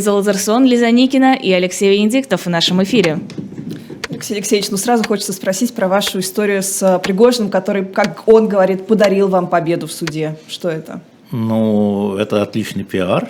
[0.00, 3.20] Залазарсон, Лиза Никина и Алексей Венедиктов в нашем эфире.
[4.10, 8.48] Алексей Алексеевич, ну сразу хочется спросить про вашу историю с э, Пригожиным, который, как он
[8.48, 10.36] говорит, подарил вам победу в суде.
[10.48, 11.02] Что это?
[11.30, 13.28] Ну, это отличный пиар.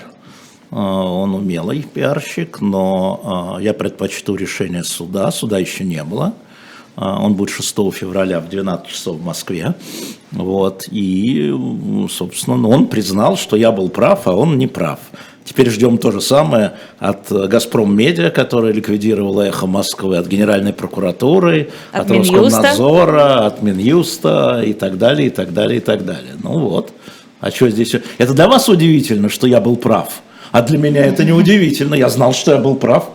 [0.70, 5.30] А, он умелый пиарщик, но а, я предпочту решение суда.
[5.30, 6.34] Суда еще не было.
[6.96, 9.74] Он будет 6 февраля в 12 часов в Москве.
[10.32, 10.88] Вот.
[10.90, 11.54] И,
[12.10, 14.98] собственно, он признал, что я был прав, а он не прав.
[15.48, 21.70] Теперь ждем то же самое от «Газпром Медиа», которая ликвидировала «Эхо Москвы», от Генеральной прокуратуры,
[21.90, 26.34] от, от Роскомнадзора, от Минюста и так далее, и так далее, и так далее.
[26.42, 26.92] Ну вот.
[27.40, 27.94] А что здесь?
[28.18, 30.20] Это для вас удивительно, что я был прав?
[30.52, 31.94] А для меня это не удивительно.
[31.94, 33.08] Я знал, что я был прав.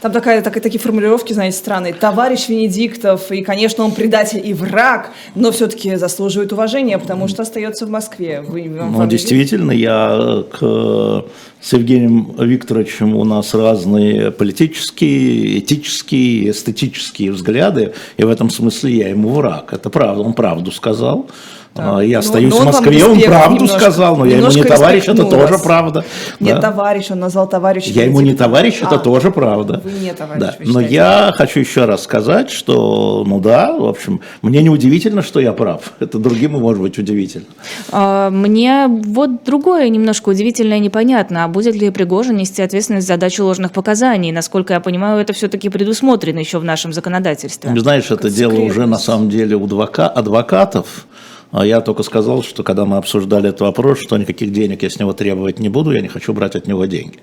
[0.00, 1.92] Там такая, так, такие формулировки, знаете, странные.
[1.92, 7.86] Товарищ Венедиктов, и, конечно, он предатель и враг, но все-таки заслуживает уважения, потому что остается
[7.86, 8.42] в Москве.
[8.46, 11.24] Вы, ну, действительно, я к,
[11.60, 19.08] с Евгением Викторовичем у нас разные политические, этические, эстетические взгляды, и в этом смысле я
[19.08, 19.72] ему враг.
[19.72, 21.28] Это правда, он правду сказал.
[21.74, 22.02] Да.
[22.02, 25.04] Я но, остаюсь но в Москве, он правду немножко, сказал, но я ему не товарищ,
[25.06, 26.04] это тоже правда.
[26.40, 26.70] Нет, да.
[26.70, 27.86] товарищ, он назвал товарищ.
[27.86, 29.80] Я ему не товарищ, а, это тоже правда.
[29.84, 30.56] Вы не товарищ, да.
[30.60, 35.40] Но я хочу еще раз сказать, что, ну да, в общем, мне не удивительно, что
[35.40, 35.92] я прав.
[36.00, 37.46] Это другим может быть удивительно.
[37.92, 41.44] А, мне вот другое немножко удивительно и непонятно.
[41.44, 44.32] А будет ли Пригожин нести ответственность за дачу ложных показаний?
[44.32, 47.78] Насколько я понимаю, это все-таки предусмотрено еще в нашем законодательстве.
[47.78, 51.06] Знаешь, это дело уже на самом деле у адвокатов.
[51.50, 54.98] А я только сказал, что когда мы обсуждали этот вопрос, что никаких денег я с
[54.98, 57.20] него требовать не буду, я не хочу брать от него деньги.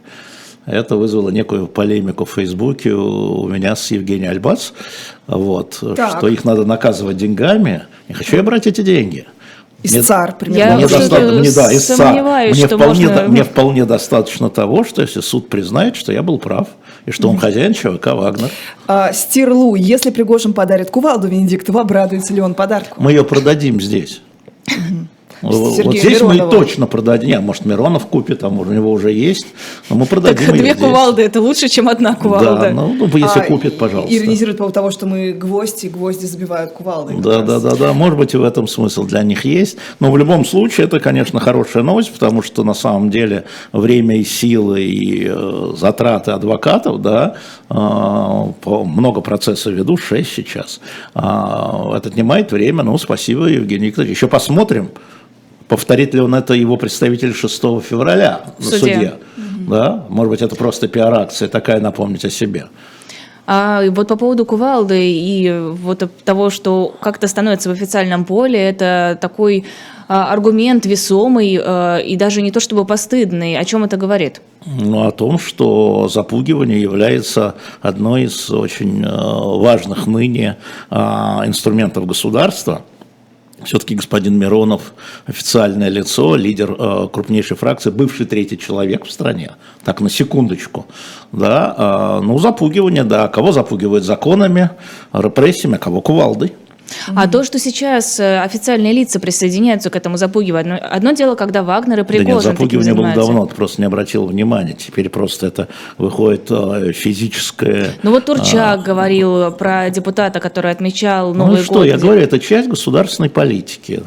[0.66, 4.72] Это вызвало некую полемику в Фейсбуке у меня с Евгением Альбац,
[5.28, 7.84] вот, что их надо наказывать деньгами.
[8.08, 9.28] Не хочу я брать эти деньги.
[9.86, 10.72] Истцар, примерно.
[10.72, 11.20] Я мне, доста...
[11.20, 12.14] мне, да, истцар.
[12.14, 13.28] Мне, вполне, можно...
[13.28, 16.68] мне вполне достаточно того, что если суд признает, что я был прав,
[17.06, 18.50] и что он хозяин ЧВК «Вагнер».
[18.88, 23.02] А, Стирлу, если Пригожин подарит кувалду Венедиктову, обрадуется ли он подарку?
[23.02, 24.22] Мы ее продадим здесь.
[25.42, 26.52] Вот здесь Миронову.
[26.52, 27.30] мы точно продадим.
[27.30, 29.48] Нет, может, Миронов купит, а может, у него уже есть.
[29.90, 30.84] Но мы продадим так, две здесь.
[30.84, 32.60] кувалды– это лучше, чем одна кувалда.
[32.60, 34.16] Да, ну, ну если а, купит, пожалуйста.
[34.16, 37.16] Иронизирует по поводу того, что мы гвозди, гвозди забивают кувалды.
[37.18, 37.94] Да, да, да, да.
[37.94, 39.78] Может быть, и в этом смысл для них есть.
[40.00, 44.24] Но в любом случае, это, конечно, хорошая новость, потому что на самом деле время и
[44.24, 47.36] силы, и э, затраты адвокатов, да,
[47.70, 47.76] э,
[48.66, 50.80] много процессов веду, 6 сейчас.
[51.14, 51.20] Э,
[51.96, 52.84] это отнимает время.
[52.84, 54.12] Ну, спасибо, Евгений Викторович.
[54.16, 54.90] Еще посмотрим.
[55.68, 58.78] Повторит ли он это его представитель 6 февраля в суде?
[58.78, 59.14] суде.
[59.38, 59.72] Угу.
[59.72, 60.06] Да?
[60.10, 62.68] Может быть, это просто пиар-акция такая напомнить о себе.
[63.48, 69.18] А вот по поводу кувалды и вот того, что как-то становится в официальном поле, это
[69.22, 69.66] такой
[70.08, 73.58] а, аргумент весомый а, и даже не то чтобы постыдный.
[73.58, 74.42] О чем это говорит?
[74.66, 80.58] Ну, о том, что запугивание является одной из очень а, важных ныне
[80.92, 82.82] инструментов государства–
[83.66, 84.94] все-таки господин Миронов
[85.26, 89.52] официальное лицо, лидер э, крупнейшей фракции, бывший третий человек в стране.
[89.84, 90.86] Так, на секундочку.
[91.32, 93.28] Да, э, ну, запугивание, да.
[93.28, 94.70] Кого запугивают законами,
[95.14, 96.54] репрессиями, а кого кувалдой.
[97.14, 102.02] А то, что сейчас э, официальные лица присоединяются к этому запугиванию, одно дело, когда Вагнер
[102.02, 104.74] и Пригожин Да нет, запугивание было давно, ты просто не обратил внимания.
[104.74, 107.94] Теперь просто это выходит э, физическое...
[108.04, 112.22] Ну вот Турчак а, говорил про депутата, который отмечал ну Новый ну, что, я говорю,
[112.22, 114.04] это часть государственной политики.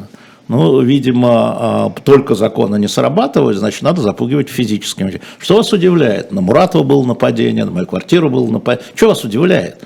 [0.49, 5.21] Ну, видимо, а, только законы не срабатывают, значит, надо запугивать физическими.
[5.37, 6.31] Что вас удивляет?
[6.31, 8.91] На Муратова было нападение, на мою квартиру было нападение.
[8.95, 9.83] Что вас удивляет?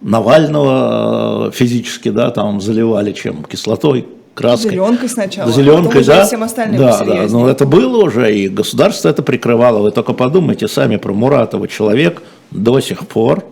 [0.00, 3.44] Навального э, физически, да, там заливали чем?
[3.44, 4.72] Кислотой, краской.
[4.72, 6.26] Зеленкой сначала, Зеленкой, да?
[6.26, 9.80] всем остальным Да, да, но это было уже, и государство это прикрывало.
[9.80, 11.66] Вы только подумайте сами про Муратова.
[11.66, 13.44] Человек до сих пор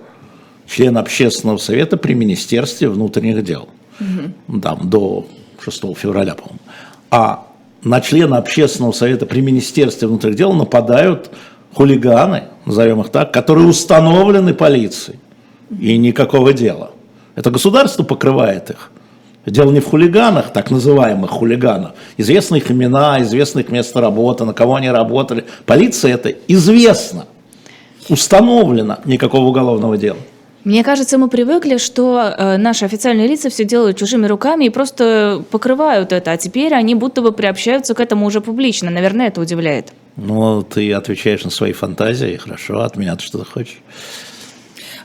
[0.69, 3.69] член общественного совета при Министерстве внутренних дел.
[4.01, 4.61] Угу.
[4.61, 5.27] Там, до
[5.65, 6.61] 6 февраля, по-моему.
[7.11, 7.47] А
[7.83, 11.31] на члена общественного совета при Министерстве внутренних дел нападают
[11.75, 15.19] хулиганы, назовем их так, которые установлены полицией
[15.81, 16.91] и никакого дела.
[17.35, 18.91] Это государство покрывает их.
[19.47, 21.93] Дело не в хулиганах, так называемых хулиганах.
[22.17, 25.45] Известны их имена, известны их место работы, на кого они работали.
[25.67, 27.27] Полиция это известно,
[28.09, 30.19] установлено, никакого уголовного дела.
[30.65, 35.45] Мне кажется, мы привыкли, что э, наши официальные лица все делают чужими руками и просто
[35.51, 38.91] покрывают это, а теперь они будто бы приобщаются к этому уже публично.
[38.91, 39.93] Наверное, это удивляет.
[40.17, 43.83] Ну, ты отвечаешь на свои фантазии, хорошо, от меня ты что-то хочешь.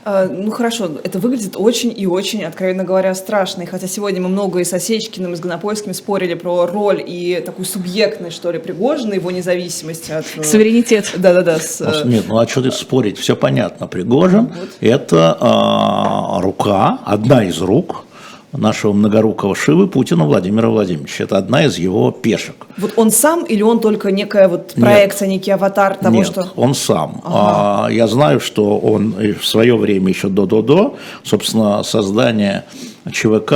[0.04, 3.62] А, ну хорошо, это выглядит очень и очень, откровенно говоря, страшно.
[3.62, 7.42] И хотя сегодня мы много и с Осечкиным, и с Гонопольским спорили про роль и
[7.44, 10.24] такую субъектность, что ли, Пригожина, его независимость от...
[10.36, 11.12] э, Суверенитет.
[11.16, 11.58] Да-да-да.
[11.58, 13.18] с, э, Нет, ну а что тут спорить?
[13.18, 13.86] Все понятно.
[13.86, 18.04] Пригожин– это а, рука, одна из рук
[18.52, 21.24] нашего многорукого Шивы Путина Владимира Владимировича.
[21.24, 22.66] Это одна из его пешек.
[22.78, 26.48] Вот он сам или он только некая вот проекция, некий аватар того, Нет, что...
[26.56, 27.20] он сам.
[27.24, 32.64] А, я знаю, что он в свое время еще до-до-до, собственно, создание
[33.10, 33.52] ЧВК,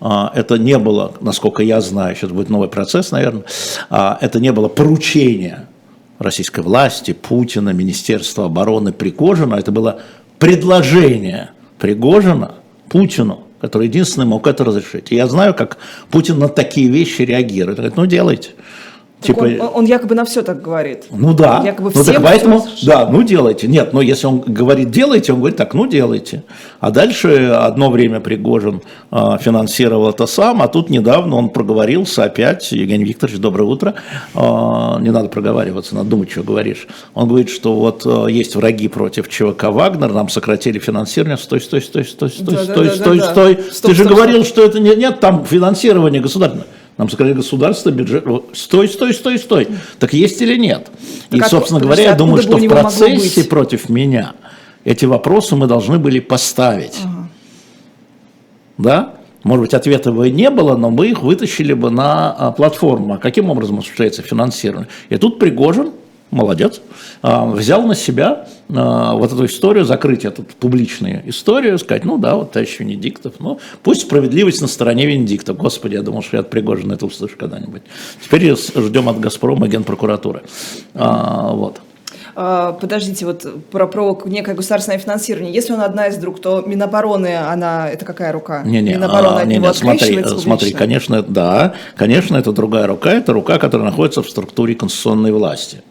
[0.00, 3.44] а, это не было, насколько я знаю, сейчас будет новый процесс, наверное,
[3.88, 5.66] а, это не было поручение
[6.18, 10.00] российской власти, Путина, Министерства обороны, Пригожина, это было
[10.38, 12.56] предложение Пригожина
[12.88, 15.10] Путину, который единственный мог это разрешить.
[15.10, 15.78] И я знаю, как
[16.10, 17.78] Путин на такие вещи реагирует.
[17.78, 18.50] Говорит, ну делайте.
[19.32, 21.04] Так он, он- якобы на все так говорит.
[21.10, 21.60] Ну да.
[21.60, 23.68] Он якобы ну так поэтому, да, ну делайте.
[23.68, 26.42] Нет, но если он говорит делайте, он говорит так, ну делайте.
[26.80, 32.72] А дальше одно время Пригожин а, финансировал это сам, а тут недавно он проговорился опять.
[32.72, 33.94] Евгений Викторович, доброе утро.
[34.34, 36.86] А, не надо проговариваться, надо думать, что говоришь.
[37.14, 41.36] Он говорит, что вот а, есть враги против ЧВК Вагнер, нам сократили финансирование.
[41.38, 43.58] Стой, стой, стой, стой, стой, Да, да, стой, да, стой, да, стой.
[43.72, 46.68] Стоп, Ты же стоп, говорил, что это не- нет там финансирования государственного.
[46.96, 48.24] Нам сократили государство, бюджет.
[48.24, 49.68] Вот, Стой, стой, стой, стой.
[49.98, 50.90] Так есть или нет?
[51.30, 54.34] И, Так, а собственно подожди, говоря, я думаю, что в процессе против меня
[54.84, 57.00] эти вопросы мы должны были поставить.
[58.78, 59.14] Да?
[59.42, 63.14] Может быть, ответа бы и не было, но мы их вытащили бы на а, платформу.
[63.14, 64.88] А каким образом осуществляется финансирование?
[65.10, 65.90] И тут Пригожин,
[66.30, 66.80] молодец,
[67.22, 72.34] а, взял на себя а, вот эту историю, закрыть эту публичную историю, сказать, ну да,
[72.34, 75.56] вот товарищ Венедиктов, ну пусть справедливость на стороне Венедиктов.
[75.56, 77.82] Господи, я думал, что я от Пригожина это услышу когда-нибудь.
[78.22, 80.42] Теперь ждем от Газпрома и Генпрокуратуры.
[80.94, 81.80] А, вот.
[82.34, 85.54] Подождите, вот про, про некое государственное финансирование.
[85.54, 88.64] Если он одна из друг, то Минобороны, она, это какая рука?
[88.64, 92.50] Не, не, Минобороны а, от не, него не, смотри, открещивается смотри, конечно, да, конечно, это
[92.50, 95.82] другая рука, это рука, которая находится в структуре конституционной власти.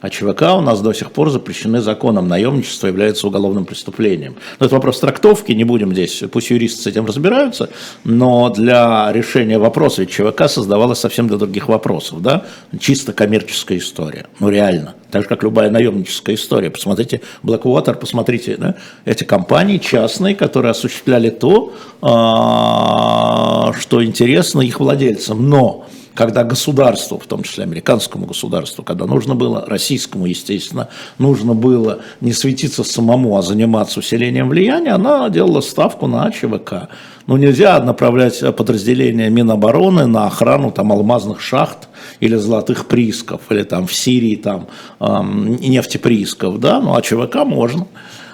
[0.00, 4.36] А ЧВК у нас до сих пор запрещены законом, наемничество является уголовным преступлением.
[4.58, 7.68] Но это вопрос трактовки, не будем здесь, пусть юристы с этим разбираются,
[8.04, 12.44] но для решения вопроса, ведь ЧВК создавалась совсем для других вопросов, да,
[12.78, 16.70] чисто коммерческая история, ну реально, так же, как любая наемническая история.
[16.70, 25.48] Посмотрите Blackwater, посмотрите, да, эти компании частные, которые осуществляли то, а, что интересно их владельцам,
[25.48, 32.00] но когда государству, в том числе американскому государству, когда нужно было, российскому, естественно, нужно было
[32.20, 36.88] не светиться самому, а заниматься усилением влияния, она делала ставку на ЧВК.
[37.26, 43.86] Ну, нельзя направлять подразделения Минобороны на охрану там алмазных шахт или золотых приисков, или там
[43.86, 44.66] в Сирии там
[44.98, 47.86] эм, нефтеприисков, да, ну, а ЧВК можно.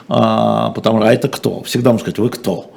[0.08, 1.62] А, потому что, а это кто?
[1.64, 2.70] Всегда можно сказать, вы кто?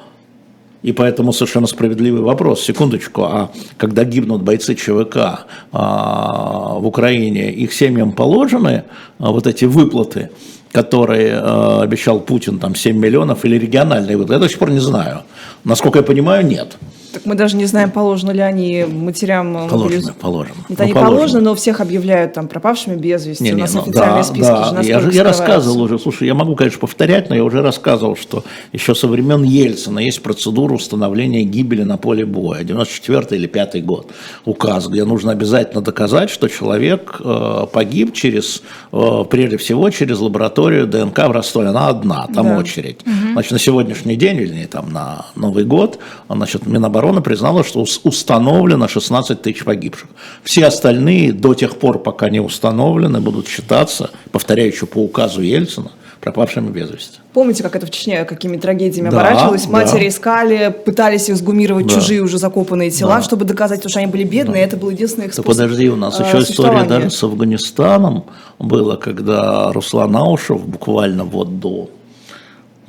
[0.81, 2.61] И поэтому совершенно справедливый вопрос.
[2.61, 8.85] Секундочку, а когда гибнут бойцы ЧВК а, в Украине, их семьям положены
[9.17, 10.29] а, вот эти выплаты,
[10.71, 14.33] которые а, обещал Путин, там 7 миллионов, или региональные выплаты?
[14.35, 15.23] Я до сих пор не знаю.
[15.65, 16.77] Насколько я понимаю, нет.
[17.19, 19.55] Так мы даже не знаем, положено ли они матерям...
[19.65, 20.55] э, Положено, положено.
[20.69, 23.43] Это Ну, они положено, но всех объясняют там пропавшими без вести.
[23.43, 25.99] Не, У не, нас ну, официальные да, списки да, же я, же- я рассказывал уже,
[25.99, 30.21] слушай, я могу, конечно, повторять, но я уже рассказывал, что еще со времен Ельцина есть
[30.21, 34.11] процедура установления гибели на поле боя, 94 или 5 год,
[34.45, 38.61] указ, где нужно обязательно доказать, что человек э, погиб через,
[38.93, 42.57] э, прежде всего, через лабораторию ДНК в Ростове, она одна, там Да.
[42.59, 42.99] очередь.
[43.33, 45.99] Значит, на сегодняшний день, или там на Новый год,
[46.29, 50.07] значит, Минобороны признала, что ус- установлено 16 тысяч погибших.
[50.43, 55.91] Все остальные до тех пор, пока не установлены, будут считаться, повторяю еще по указу Ельцина,
[56.21, 57.17] пропавшими без вести.
[57.33, 59.65] Помните, как это в Чечне, какими трагедиями Да, оборачивалось?
[59.65, 59.71] да.
[59.71, 61.93] Матери искали, пытались эксгумировать Да.
[61.95, 63.21] чужие уже закопанные тела, Да.
[63.21, 64.63] чтобы доказать, что они были бедные.
[64.63, 68.25] Это был единственный их Да способ подожди, у нас э, еще история даже с Афганистаном
[68.59, 71.89] была, когда Руслан Аушев буквально вот до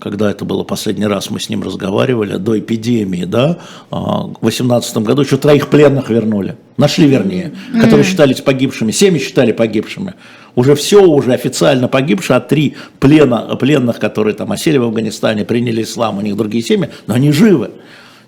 [0.00, 3.58] когда это было последний раз, мы с ним разговаривали, до эпидемии, да,
[3.90, 9.52] а, в 2018 году еще троих пленных вернули, нашли вернее, которые считались погибшими, семьи считали
[9.52, 10.14] погибшими.
[10.56, 15.82] Уже все, уже официально погибшие, а три плена, пленных, которые там осели в Афганистане, приняли
[15.82, 17.70] ислам, у них другие семьи, но они живы.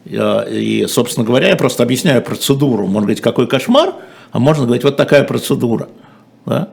[0.04, 2.86] И, собственно говоря, я просто объясняю процедуру.
[2.86, 3.94] Можно говорить, какой кошмар,
[4.30, 5.88] а можно говорить, вот такая процедура.
[6.44, 6.70] Да?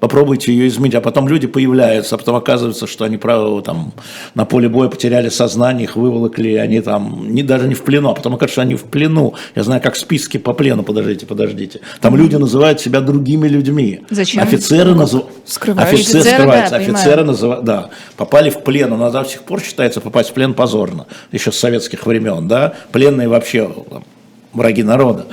[0.00, 3.92] Попробуйте ее изменить, а потом люди появляются, а потом оказывается, что они право, там,
[4.34, 8.14] на поле боя потеряли сознание, их выволокли, они там не, даже не в плену, а
[8.14, 9.34] потом что они в плену.
[9.54, 11.80] Я знаю, как списки по плену, подождите, подождите.
[12.00, 14.02] Там люди называют себя другими людьми.
[14.10, 14.42] Зачем?
[14.42, 15.30] Офицеры называют...
[15.46, 15.94] Скрываются.
[15.94, 20.00] Офицеры, Офицеры, скрываются, да, офицеры называют, да, попали в плен, но до сих пор считается
[20.00, 24.04] попасть в плен позорно, еще с советских времен, да, пленные вообще там,
[24.52, 25.26] враги народа.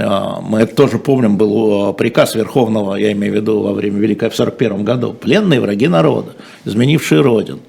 [0.00, 3.98] А, Мы это тоже помним, был э, приказ Верховного, я имею в виду во время
[3.98, 6.32] Великой в 41 году, пленные враги народа,
[6.64, 7.60] изменившие Родину.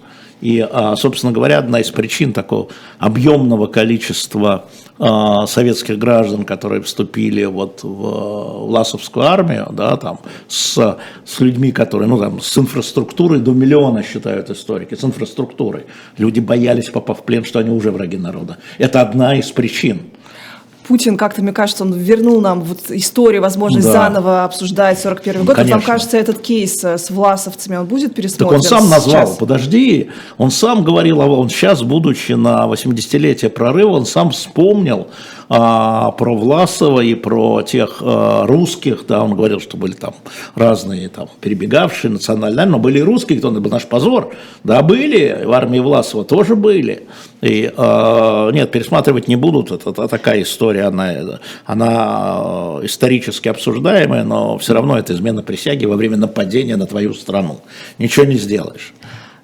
[0.42, 4.66] И, а, собственно говоря, одна из причин такого объемного количества
[4.98, 12.08] а, советских граждан, которые вступили вот в Власовскую армию, да, там, с, с людьми, которые,
[12.08, 15.86] ну, там, с инфраструктурой до миллиона, считают историки, с инфраструктурой.
[16.18, 18.58] Люди боялись, попав в плен, что они уже враги народа.
[18.78, 20.04] Это одна из причин.
[20.90, 23.94] Путин как-то, мне кажется, он вернул нам вот историю, возможность Да.
[23.94, 25.58] заново обсуждать 41 Ну, год.
[25.58, 25.94] Вот вам конечно.
[25.94, 29.38] кажется, этот кейс э, с власовцами, он будет Так пересмотрен он сам назвал, сейчас?
[29.38, 35.10] подожди, он сам говорил, а он сейчас, будучи на 80-летие прорыва, он сам вспомнил
[35.52, 40.14] а, про Власова и про тех а, русских, да, он говорил, что были там
[40.56, 45.52] разные там перебегавшие национальные, но были и русские, кто был наш позор, да, были, в
[45.52, 47.08] армии Власова тоже были,
[47.42, 54.24] и а, нет, пересматривать не будут, это, это такая история, она, она а, исторически обсуждаемая,
[54.24, 57.62] но все равно это измена присяги во время нападения на твою страну,
[57.98, 58.94] ничего не сделаешь.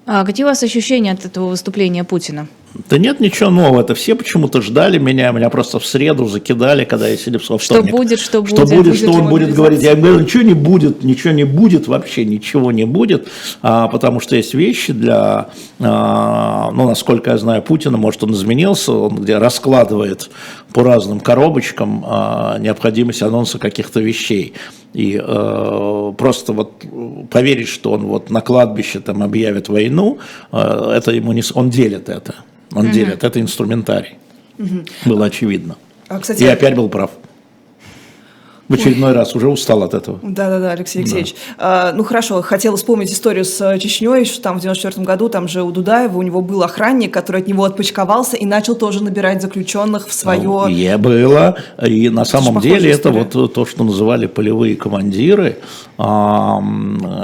[0.06, 2.46] А какие у вас ощущения от этого выступления Путина?
[2.90, 7.08] Да нет ничего нового, это все почему-то ждали меня, меня просто в среду закидали, когда
[7.08, 7.90] я сидел Что вторник.
[7.90, 8.68] будет, что Что будет?
[8.68, 9.82] будет, Будет что он будет говорить.
[9.82, 9.96] Я мобилизация?
[10.12, 13.28] говорю, ничего не будет, ничего не будет, вообще ничего не будет,
[13.62, 15.48] а, потому что есть вещи для,
[15.80, 20.28] а, ну, насколько я знаю Путина, может, он изменился, он где раскладывает
[20.74, 24.52] по разным коробочкам а, необходимость анонса каких-то вещей.
[24.96, 26.84] И э, просто вот
[27.30, 30.18] поверить, что он вот на кладбище там объявит войну,
[30.52, 31.42] э, это ему не...
[31.52, 32.34] Он делит это.
[32.72, 33.22] Он делит.
[33.22, 34.14] Это инструментарий.
[35.04, 35.76] Было очевидно.
[36.08, 37.10] А, кстати, И опять был прав.
[38.68, 40.18] В очередной раз уже устал от этого.
[40.22, 41.34] Да-да-да, Алексей Алексеевич.
[41.58, 45.46] А, ну хорошо, хотела вспомнить историю с э, Чечней, что там в 94 году, там
[45.46, 49.40] же у Дудаева, у него был охранник, который от него отпочковался и начал тоже набирать
[49.40, 50.42] заключенных в свое...
[50.42, 51.56] Ну, и было.
[51.80, 53.28] И на самом похожая деле это история.
[53.32, 55.58] вот то, что называли полевые командиры.
[55.98, 56.60] А,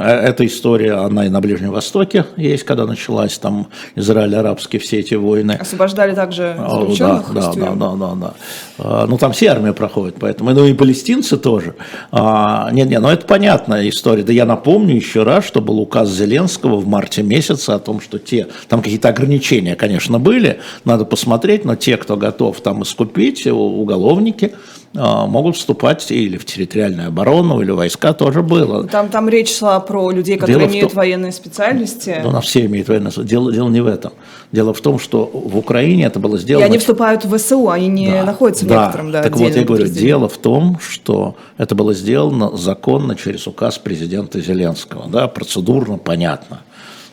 [0.03, 5.15] э, Эта история, она и на Ближнем Востоке есть, когда началась там Израиль-арабские все эти
[5.15, 5.53] войны.
[5.53, 7.79] Освобождали также заключенных да, из да, да, тюрем.
[7.79, 8.35] да, да, да.
[8.79, 11.75] А, Ну, там все армии проходят, поэтому, ну, и палестинцы тоже.
[12.11, 14.23] А, Нет, нет, ну, это понятная история.
[14.23, 18.19] Да я напомню еще раз, что был указ Зеленского в марте месяце о том, что
[18.19, 24.53] те, там какие-то ограничения, конечно, были, надо посмотреть, но те, кто готов там искупить, уголовники,
[24.95, 28.87] могут вступать или в территориальную оборону, или в войска тоже было.
[28.87, 32.21] Там, там речь шла про людей, которые Дело имеют том- военные специальности.
[32.23, 34.13] Но на все имеют военное дело, дело не в этом.
[34.53, 36.67] Дело в том, что в Украине это было И сделано...
[36.67, 38.83] они вступают в ВСУ, они не Да, находятся в да.
[38.85, 43.47] некотором, да, Так вот, я говорю, дело в том, что это было сделано законно через
[43.47, 46.61] указ президента Зеленского, да, процедурно понятно,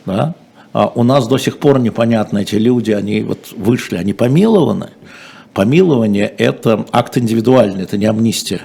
[0.04, 0.34] да.
[0.72, 4.90] А у нас до сих пор непонятно, эти люди, они вот вышли, они помилованы.
[5.54, 8.62] Помилование– это акт индивидуальный, это не амнистия.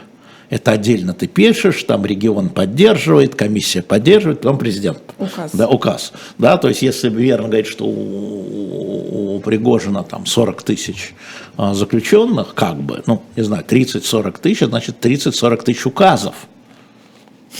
[0.49, 4.99] Это отдельно ты пишешь, там регион поддерживает, комиссия поддерживает, потом президент.
[5.17, 5.51] Указ.
[5.53, 6.13] Да, указ.
[6.37, 11.13] Да, то есть, если верно говорить, что у, у Пригожина там 40 тысяч
[11.57, 16.35] а, заключенных, как бы, ну, не знаю, 30-40 тысяч, значит, 30-40 тысяч указов.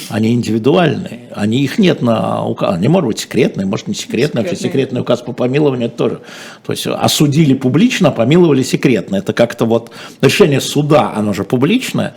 [0.09, 4.55] Они индивидуальные, они, их нет на указ, они могут быть секретные, может не секретные, вообще
[4.55, 4.81] Секретные.
[4.81, 6.21] секретный указ по помилованию это тоже.
[6.65, 9.15] То есть осудили публично, а помиловали секретно.
[9.17, 12.13] Это как-то вот решение суда, оно же публичное.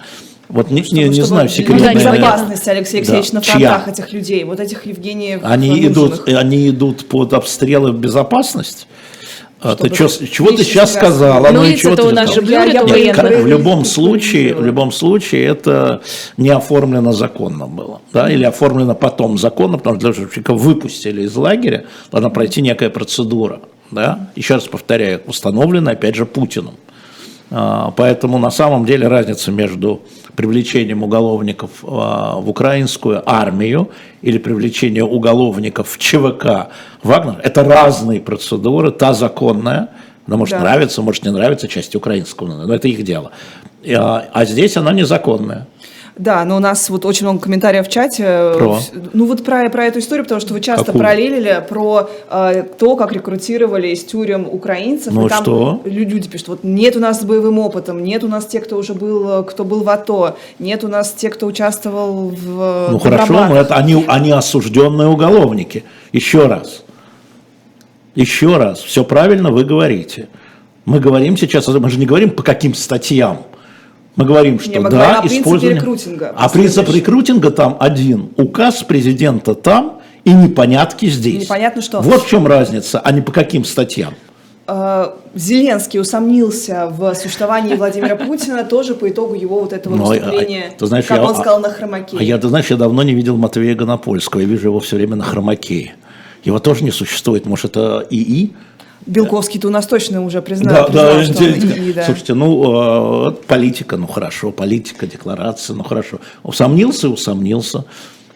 [0.48, 1.94] Вот не, не, не Чтобы знаю, для секретное.
[1.94, 3.12] безопасности, Алексей Да.
[3.12, 3.52] Алексеевич, на Чья?
[3.52, 8.86] фронтах этих людей, вот этих Евгениев Они идут, они идут под обстрелы в безопасность.
[9.60, 11.50] А ты чё- чего ты сейчас раз- сказала?
[11.50, 13.42] Ну, и лица-то чего ты у нас же Я- блюрят я военных.
[13.42, 16.00] в любом случае, в любом случае это
[16.36, 20.54] не оформлено законно было, да, или оформлено потом законно, потому что для того, чтобы человека
[20.54, 23.60] выпустили из лагеря, должна пройти некая процедура,
[23.90, 24.30] да.
[24.36, 26.74] Еще раз повторяю, установленная опять же Путиным.
[27.50, 30.02] А, Поэтому на самом деле разница между
[30.36, 33.90] привлечением уголовников а, в украинскую армию
[34.22, 36.68] или привлечение уголовников в ЧВК
[37.02, 39.88] Вагнер– это разные процедуры, та законная,
[40.26, 40.60] она может Да.
[40.60, 43.30] нравиться, может не нравиться части украинского, но это их дело.
[43.86, 45.66] А, а здесь она незаконная.
[46.18, 48.52] Да, но у нас вот очень много комментариев в чате.
[48.56, 48.78] Про?
[49.12, 51.00] Ну вот про, про эту историю, потому что вы часто Какую?
[51.02, 55.12] параллелили про э, то, как рекрутировали из тюрем украинцев.
[55.14, 55.80] Ну и там что?
[55.84, 58.76] лю- Люди пишут, вот нет у нас с боевым опытом, нет у нас тех, кто
[58.76, 62.98] уже был, кто был в АТО, нет у нас тех, кто участвовал в э, Ну
[62.98, 63.66] хорошо, но добробатах».
[63.66, 65.84] это они, они осужденные уголовники.
[66.12, 66.82] Еще раз.
[68.16, 68.80] Еще раз.
[68.80, 70.28] Все правильно вы говорите.
[70.84, 73.42] Мы говорим сейчас, мы же не говорим по каким статьям.
[74.18, 75.80] Мы говорим, что мы да, говорим использование...
[75.80, 76.34] рекрутинга.
[76.36, 76.98] А принцип Следующий.
[76.98, 78.30] рекрутинга там один.
[78.36, 81.44] Указ президента там и непонятки здесь.
[81.44, 82.00] Непонятно что.
[82.00, 84.14] Вот в чем разница, а не по каким статьям.
[84.66, 90.08] Э, Зеленский усомнился в существовании Владимира Путина тоже по итогу его вот этого Ну, а-
[90.08, 92.16] выступления, ты знаешь, как я- он сказал на хромаке.
[92.18, 94.40] А я, ты знаешь, я давно не видел Матвея Гонопольского.
[94.40, 95.94] Я вижу его все время на хромакее.
[96.42, 97.46] Его тоже не существует.
[97.46, 98.52] Может, это ИИ?
[99.08, 101.44] Белковский-то у нас точно уже признал, Да, признал, да, что.
[101.44, 102.04] ИИ, да.
[102.04, 106.20] Слушайте, ну, э, политика, ну хорошо, политика, декларация, ну хорошо.
[106.42, 107.84] Усомнился, усомнился.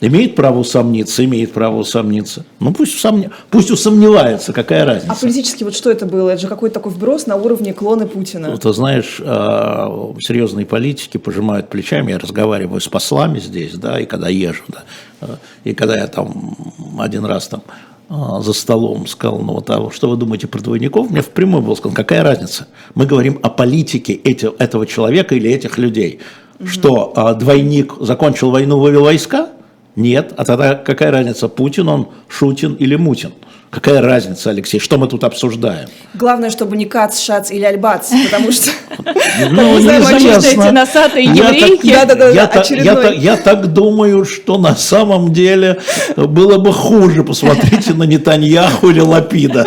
[0.05, 2.45] Имеет право усомниться, имеет право усомниться.
[2.59, 3.31] Ну пусть, усомня...
[3.51, 5.15] пусть усомневается, какая А разница.
[5.21, 6.31] политически вот что это было?
[6.31, 8.49] Это же какой-то такой вброс на уровне клоны Путина.
[8.49, 12.11] Ну, Ты знаешь, э, серьезные политики пожимают плечами.
[12.11, 14.83] Я разговариваю с послами здесь, да, и когда езжу, да,
[15.21, 15.27] э,
[15.63, 16.57] и когда я там
[16.99, 17.63] один раз там
[18.13, 21.11] за столом сказал, ну вот, а что вы думаете про двойников?
[21.11, 22.69] Мне впрямую было сказано, какая разница?
[22.95, 26.21] Мы говорим о политике эти, этого человека или этих людей.
[26.63, 29.49] Что э, двойник закончил войну, вывел войска?
[29.97, 30.35] Нет.
[30.37, 33.33] А тогда какая разница, Путин он, Шутин или Мутин?
[33.73, 34.79] Какая разница, Алексей?
[34.79, 35.89] Что мы тут обсуждаем?
[36.13, 38.71] Главное, чтобы не Кац, Шац или Альбац, потому что...
[39.51, 41.87] Ну, Не знаю, носатые Я еврейки.
[41.87, 45.81] я так- думаю, что на самом деле
[46.17, 47.25] было бы хуже.
[47.25, 49.67] Посмотрите на Нетаньяху или Лапида.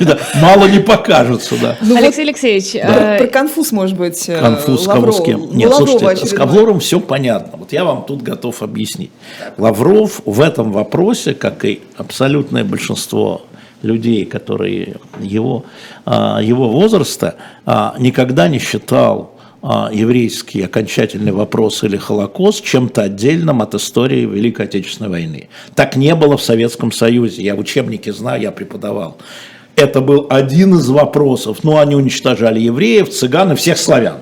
[0.00, 1.78] Да, Мало не покажется, да.
[1.80, 5.56] Ну вот Алексей Алексеевич, Про, э, конфуз, может быть, э, Конфуз кого с кем?
[5.56, 6.38] Нет, слушайте, с.
[6.38, 7.56] Лавровым все понятно.
[7.56, 9.10] Вот я вам тут готов объяснить.
[9.56, 13.45] Лавров в этом вопросе, как и абсолютное большинство
[13.82, 15.64] людей, которые его,
[16.04, 23.62] а, его возраста, а, никогда не считал а, еврейский окончательный вопрос или Холокост чем-то отдельным
[23.62, 25.48] от истории Великой Отечественной войны.
[25.74, 27.42] Так не было в Советском Союзе.
[27.42, 29.16] Я в учебнике знаю, я преподавал.
[29.74, 31.58] Это был один из вопросов.
[31.62, 34.18] Ну, они уничтожали евреев, цыган и всех славян.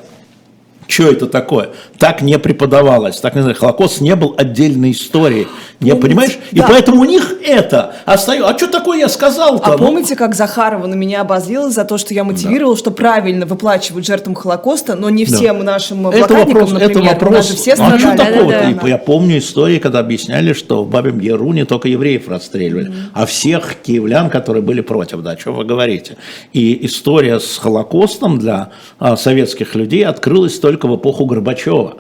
[0.87, 1.71] Что это такое?
[1.99, 3.19] Так не преподавалось.
[3.21, 5.49] Так не знаю, Холокост не был отдельной историей.
[5.81, 6.39] Не Помните, понимаешь?
[6.53, 6.67] И да.
[6.69, 8.49] поэтому у них это остается.
[8.49, 9.65] А что такое я сказал-то?
[9.67, 13.47] А Ну, помните, как Захарова на меня обозлилась за то, что я мотивировал, что правильно
[13.47, 15.37] выплачивают жертвам Холокоста, но не Да.
[15.37, 16.91] всем нашим это блокадникам, вопрос, например.
[16.91, 17.49] это У нас вопрос.
[17.49, 18.33] же все ну, а что страдали.
[18.35, 18.51] такого?
[18.53, 18.89] Да-да-да.
[18.89, 23.75] Я помню истории, когда объясняли, что в Бабьем Яру не только евреев расстреливали, а всех
[23.83, 25.23] киевлян, которые были против.
[25.23, 26.17] Да, что вы говорите?
[26.53, 31.99] И история с Холокостом для а, советских людей открылась только в эпоху Горбачева.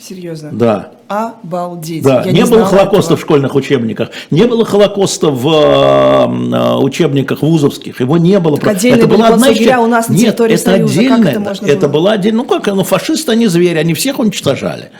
[0.00, 0.50] Серьезно.
[0.52, 0.90] Да.
[1.08, 2.04] Обалдеть.
[2.04, 3.16] Да, Я не, было знала Холокоста этого.
[3.16, 8.58] в школьных учебниках, не было Холокоста в э, э, учебниках вузовских, его не было.
[8.58, 9.82] Так это была одна концлагеря часть.
[9.82, 10.94] у нас на Нет, территории это Союза.
[11.02, 11.92] Как отдельно, это можно это было?
[11.92, 12.38] была отдельно.
[12.38, 14.90] Ну как, ну фашисты, они звери, они всех уничтожали.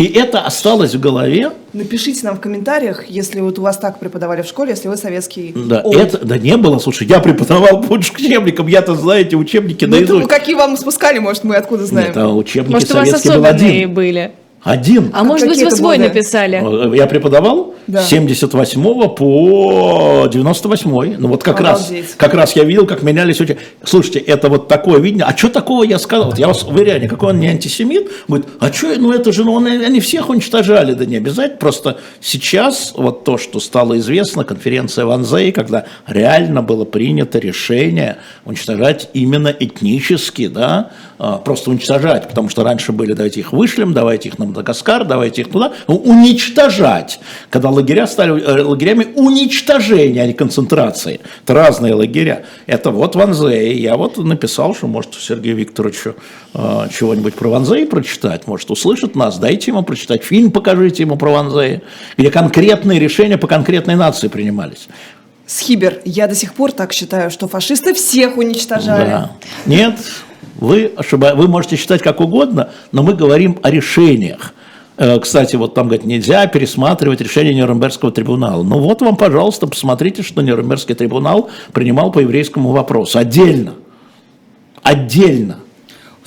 [0.00, 1.52] И это осталось в голове.
[1.74, 5.52] Напишите нам в комментариях, если вот у вас так преподавали в школе, если вы советский
[5.54, 5.94] Да, олд.
[5.94, 10.26] это, да не было, слушай, я преподавал по учебникам, я-то, знаете, учебники Ну, наизусть.
[10.26, 12.08] какие вам спускали, может, мы откуда знаем?
[12.08, 13.94] Нет, а учебники может, у вас советские был один.
[13.94, 14.32] были?
[14.62, 15.10] Один.
[15.14, 16.08] А может быть, вы свой годы?
[16.08, 16.60] написали?
[16.92, 18.02] Э, Я преподавал Да.
[18.02, 22.14] с 78 по 98 Ну вот как раз, Обалдеть.
[22.16, 23.56] как раз я видел, как менялись очень...
[23.84, 25.24] Слушайте, это вот такое видение.
[25.24, 26.26] А что такого я сказал?
[26.26, 28.10] Вот я вас уверяю, никакой он не антисемит.
[28.28, 30.92] Говорит, а что, ну это же, ну он- они всех уничтожали.
[30.92, 31.56] Да не обязательно.
[31.58, 38.18] Просто сейчас вот то, что стало известно, конференция в Анзее, когда реально было принято решение
[38.44, 44.28] уничтожать именно этнически, да, а, просто уничтожать, потому что раньше были, давайте их вышлем, давайте
[44.28, 50.26] их на Мадагаскар, давайте их туда, Ну, уничтожать, когда лагеря стали э, лагерями уничтожения, а
[50.26, 51.20] не концентрации.
[51.44, 52.44] Это разные лагеря.
[52.66, 53.78] Это вот Ванзей.
[53.78, 56.14] Я вот написал, что может Сергею Викторовичу
[56.54, 61.30] э, чего-нибудь про Ванзей прочитать, может услышит нас, дайте ему прочитать, фильм покажите ему про
[61.30, 61.80] Ванзей,
[62.16, 64.88] где конкретные решения по конкретной нации принимались.
[65.46, 69.10] Схибер, я до сих пор так считаю, что фашисты всех уничтожали.
[69.10, 69.30] Да.
[69.66, 69.96] Нет,
[70.56, 71.38] вы ошибаетесь.
[71.38, 74.54] Вы можете считать как угодно, но мы говорим о решениях.
[74.96, 78.62] Э, Кстати, вот там говорят, нельзя пересматривать решение Нюрнбергского трибунала.
[78.62, 83.18] Ну вот вам, пожалуйста, посмотрите, что Нюрнбергский трибунал принимал по еврейскому вопросу.
[83.18, 83.74] Отдельно.
[84.82, 85.58] Отдельно.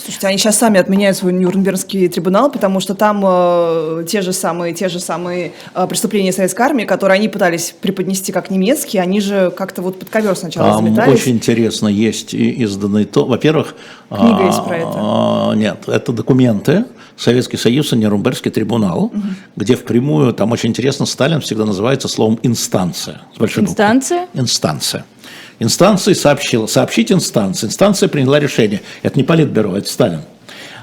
[0.04, 4.74] Слушайте, они сейчас сами отменяют свой Нюрнбергский трибунал, потому что там э, те же самые,
[4.74, 9.50] те же самые э, преступления советской армии, которые они пытались преподнести как немецкие, они же
[9.56, 11.22] как-то вот под ковер сначала Там заметались.
[11.22, 13.26] очень интересно, есть и изданный то.
[13.26, 13.76] Во-первых,
[14.10, 14.92] Книга а, есть про это.
[14.94, 16.84] а, Нет, это документы,
[17.16, 19.13] Советский Союз и Нюрнбергский трибунал,
[19.56, 23.22] где впрямую, там очень интересно, Сталин всегда называется словом «инстанция».
[23.36, 23.84] С большой буквы.
[24.34, 25.06] Инстанция?
[25.63, 26.13] Инстанция.
[26.13, 27.67] Сообщила, сообщить инстанции.
[27.67, 28.82] Инстанция приняла решение.
[29.02, 30.21] Это не политбюро, это Сталин.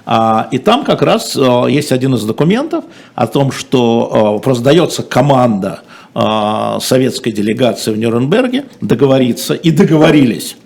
[0.07, 4.65] А, и там как раз а, есть один из документов о том, что а, просто
[4.65, 10.57] дается команда советской делегации в Нюрнберге договориться, и договорились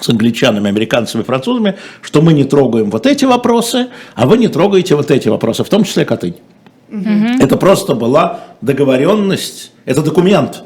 [0.00, 4.94] с англичанами, американцами, французами, что мы не трогаем вот эти вопросы, а вы не трогаете
[4.94, 6.36] вот эти вопросы, в том числе Катынь.
[7.40, 10.62] Это просто была договоренность, это документ,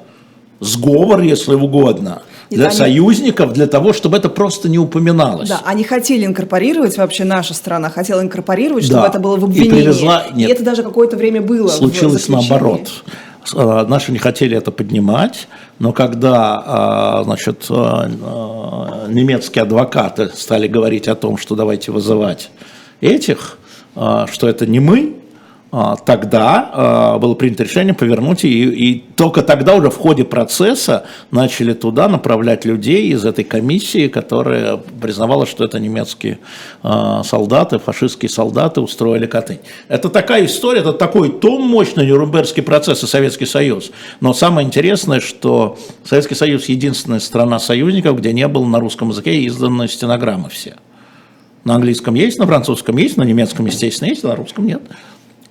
[0.60, 2.20] сговор, если угодно,
[2.56, 5.48] для они- союзников, для того, чтобы это просто не упоминалось.
[5.48, 9.08] Да, они хотели инкорпорировать, вообще наша страна хотела инкорпорировать, чтобы Да.
[9.08, 9.70] это было в И обвинении.
[9.82, 10.48] привезла- нет.
[10.48, 11.68] И это даже какое-то время было.
[11.68, 12.90] Случилось наоборот.
[13.56, 15.48] Э, Наши не хотели это поднимать,
[15.80, 18.08] но когда а, значит, э,
[19.08, 22.50] немецкие адвокаты стали говорить о том, что давайте вызывать
[23.00, 23.58] этих,
[23.96, 25.21] а, что это не мы, а,
[25.72, 31.72] тогда а, было принято решение повернуть, и, и только тогда уже в ходе процесса начали
[31.72, 36.40] туда направлять людей из этой комиссии, которая признавала, что это немецкие
[36.82, 39.60] а, солдаты, фашистские солдаты устроили Катынь.
[39.88, 43.92] Это такая история, это такой том мощный Нюрнбергский процесс и Советский Союз.
[44.20, 49.46] Но самое интересное, что Советский Союз единственная страна союзников, где не было на русском языке
[49.46, 50.74] изданы стенограммы все.
[51.64, 54.82] На английском есть, на французском есть, на немецком, естественно, есть, а на русском нет.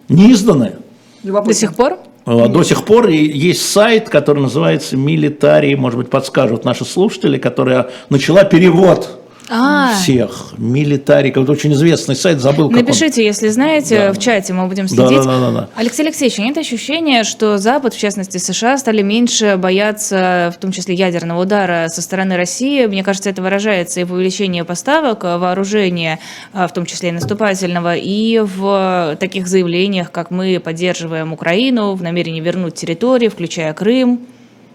[0.09, 0.75] Не изданы.
[1.23, 1.99] До сих пор?
[2.25, 7.89] Э, До сих пор есть сайт, который называется Милитарий, может быть, подскажут наши слушатели, которая
[8.09, 9.20] начала перевод
[9.53, 9.93] А.
[9.95, 10.53] всех.
[10.57, 12.85] Милитарий, какой-то очень известный сайт, забыл, как он.
[12.85, 14.13] Напишите, если знаете, Да.
[14.13, 15.09] в чате мы будем следить.
[15.09, 15.69] да, да, да, да.
[15.75, 20.95] Алексей Алексеевич, нет ощущения, что Запад, в частности США, стали меньше бояться, в том числе
[20.95, 22.85] ядерного удара со стороны России?
[22.85, 26.19] Мне кажется, это выражается и в увеличении поставок вооружения,
[26.53, 32.01] э, в том числе и наступательного, и в таких заявлениях, как мы поддерживаем Украину в
[32.01, 34.21] намерении вернуть территории, включая Крым.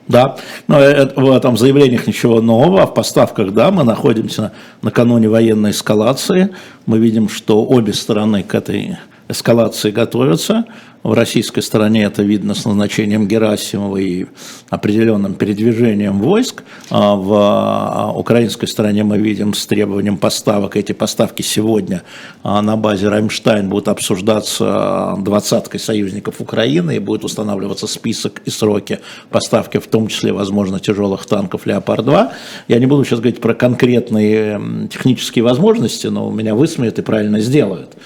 [0.08, 0.36] Да,
[0.68, 5.70] но э, в этом заявлениях ничего нового, а в поставках, да, мы находимся накануне военной
[5.70, 6.50] эскалации.
[6.86, 10.64] Мы видим, что обе стороны к этой эскалации готовятся.
[11.06, 14.26] В российской стороне это видно с назначением Герасимова и
[14.70, 16.64] определенным передвижением войск.
[16.90, 20.76] А в а, украинской стороне мы видим с требованием поставок.
[20.76, 22.02] Эти поставки сегодня
[22.42, 28.98] а, на базе Раймштайн будут обсуждаться двадцаткой союзников Украины и будет устанавливаться список и сроки
[29.30, 32.30] поставки, в том числе, возможно, тяжелых танков «Леопард-2».
[32.66, 37.96] Я не буду сейчас говорить про конкретные технические возможности, но меня высмеют и правильно сделают.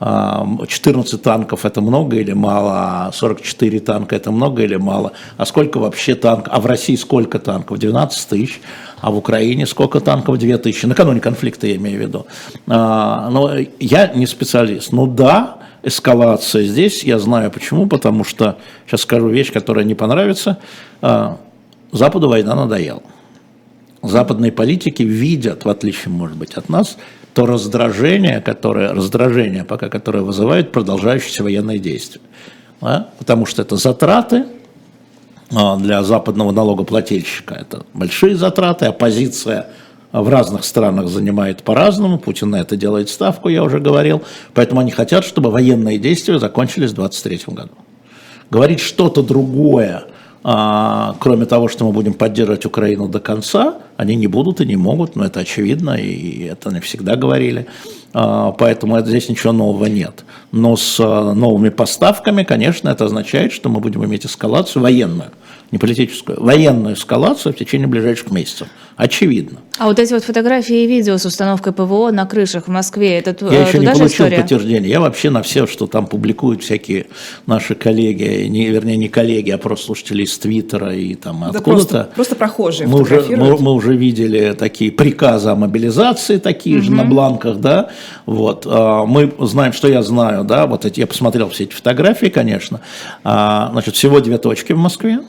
[0.00, 5.46] А, 14 танков это много или мало, а 44 танка это много или мало, а
[5.46, 8.60] сколько вообще танков, а в России сколько танков, 12 тысяч,
[9.00, 12.26] а в Украине сколько танков, 2 тысячи, накануне конфликта я имею в виду.
[12.66, 19.02] А, Но я не специалист, ну да, эскалация здесь, я знаю почему, потому что, сейчас
[19.02, 20.58] скажу вещь, которая не понравится,
[21.00, 21.38] А,
[21.92, 23.02] Западу война надоела.
[24.02, 26.98] Западные политики видят, в отличие, может быть, от нас,
[27.38, 32.20] то раздражение, которое, раздражение пока, которое вызывает продолжающиеся военные действия.
[32.80, 33.10] Да?
[33.20, 34.46] Потому что это затраты
[35.54, 37.54] а, для западного налогоплательщика.
[37.54, 39.68] Это большие затраты, оппозиция
[40.10, 44.90] в разных странах занимает по-разному, Путин на это делает ставку, я уже говорил, поэтому они
[44.90, 47.74] хотят, чтобы военные действия закончились в 2023 году.
[48.50, 50.06] Говорить что-то другое,
[50.42, 55.16] кроме того, что мы будем поддерживать Украину до конца, они не будут и не могут,
[55.16, 57.66] но это очевидно, и это они всегда говорили.
[58.14, 60.24] А, Поэтому это, здесь ничего нового нет.
[60.52, 65.30] Но с а, новыми поставками, конечно, это означает, что мы будем иметь эскалацию военную,
[65.70, 68.68] не политическую, военную эскалацию в течение ближайших месяцев.
[68.96, 69.58] Очевидно.
[69.78, 73.36] А вот эти вот фотографии и видео с установкой ПВО на крышах в Москве, это
[73.52, 74.38] Я э, еще не получил история?
[74.38, 74.88] подтверждения.
[74.88, 77.06] Я вообще на все, что там публикуют всякие
[77.46, 81.62] наши коллеги, не, вернее, не коллеги, а просто слушатели из Твиттера и там Да откуда-то.
[81.70, 86.90] просто, просто прохожие Мы уже, мы, мы уже видели такие приказы о мобилизации, такие же
[86.90, 87.90] на бланках, да.
[88.26, 88.66] Вот.
[88.66, 92.80] А, Мы знаем, что я знаю, да, вот эти, я посмотрел все эти фотографии, конечно.
[93.22, 95.20] А, Значит, всего две точки в Москве.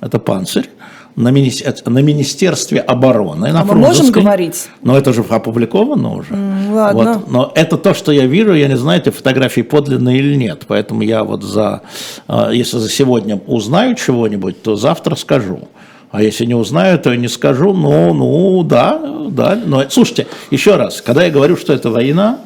[0.00, 0.68] Это панцирь.
[1.16, 3.50] На, мини- на Министерстве обороны.
[3.50, 4.68] на А мы можем говорить?
[4.82, 6.34] Но это же опубликовано уже.
[6.70, 7.14] ладно.
[7.14, 7.30] Вот.
[7.30, 10.64] Но это то, что я вижу, я не знаю, эти фотографии подлинные или нет.
[10.68, 11.80] Поэтому я вот за,
[12.28, 15.68] э, если за сегодня узнаю чего-нибудь, то завтра скажу.
[16.10, 17.72] А если не узнаю, то и не скажу.
[17.72, 19.58] Ну, ну, да, да.
[19.64, 22.40] Но слушайте, еще раз, когда я говорю, что это война,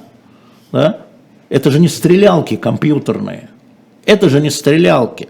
[0.70, 0.98] да,
[1.48, 3.48] это же не стрелялки компьютерные.
[4.06, 5.28] Это же не стрелялки.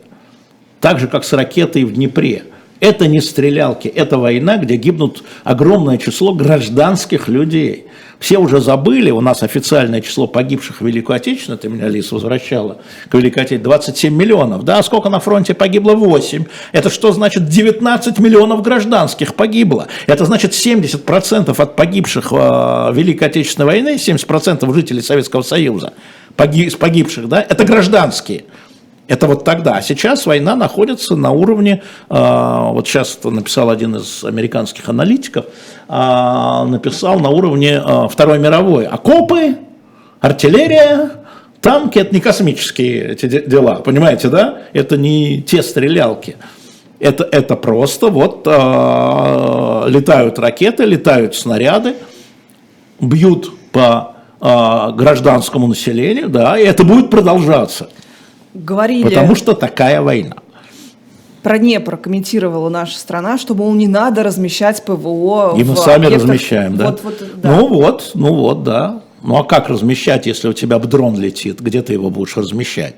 [0.81, 2.45] Так же, как с ракетой в Днепре.
[2.81, 7.85] Это не стрелялки, это война, где гибнут огромное число гражданских людей.
[8.19, 12.79] Все уже забыли, у нас официальное число погибших в Великую Отечественную, ты меня, Лис, возвращала
[13.11, 14.65] к Великой Отечественной, 27 миллионов.
[14.65, 15.93] Да, а сколько на фронте погибло?
[15.93, 16.45] 8.
[16.73, 19.89] Это что значит 19 миллионов гражданских погибло?
[20.07, 25.93] Это значит 70% от погибших в Великой Отечественной войны, 70% жителей Советского Союза,
[26.37, 28.45] погибших, да, это гражданские.
[29.11, 29.73] Это вот тогда.
[29.73, 35.47] А сейчас война находится на уровне, э, вот сейчас написал один из американских аналитиков,
[35.89, 38.87] э, написал на уровне э, Второй мировой.
[38.87, 39.57] Окопы,
[40.21, 41.11] артиллерия,
[41.61, 44.59] танки– это не космические эти дела, понимаете, да?
[44.73, 46.37] Это не те стрелялки.
[47.01, 51.97] Это, это просто вот летают ракеты, летают снаряды,
[53.01, 57.89] бьют по гражданскому населению, да, и это будет продолжаться
[58.55, 59.05] говорили...
[59.05, 60.37] Потому что такая война.
[61.43, 66.23] Про Днепр комментировала наша страна, что, мол, не надо размещать ПВО И мы сами объектах.
[66.23, 66.87] размещаем, да?
[66.91, 67.57] Вот, вот, да?
[67.57, 69.01] Ну вот, ну вот, да.
[69.23, 71.61] Ну а как размещать, если у тебя дрон летит?
[71.61, 72.97] Где ты его будешь размещать?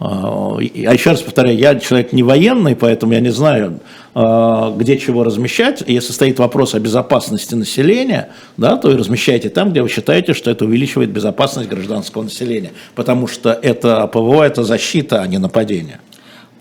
[0.00, 3.80] А, еще раз повторяю, я человек не военный, поэтому я не знаю,
[4.14, 5.82] а, где чего размещать.
[5.86, 10.50] Если стоит вопрос о безопасности населения, да, то и размещайте там, где вы считаете, что
[10.50, 12.72] это увеличивает безопасность гражданского населения.
[12.94, 16.00] Потому что это ПВО, это защита, а не нападение.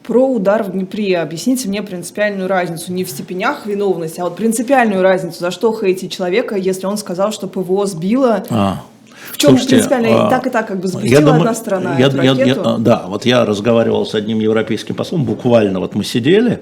[0.04, 1.18] Про удар в Днепре.
[1.20, 2.94] Объясните мне принципиальную разницу.
[2.94, 5.40] Не в степенях виновности, а вот принципиальную разницу.
[5.40, 8.44] За что хейтить человека, если он сказал, что ПВО сбило...
[8.50, 8.84] А
[9.32, 12.08] в чем Слушайте, принципиально а, так и так как бы запустила думаю, одна страна я,
[12.08, 12.62] эту я, ракету?
[12.62, 16.62] Я, да, вот я разговаривал с одним европейским послом, буквально вот мы сидели,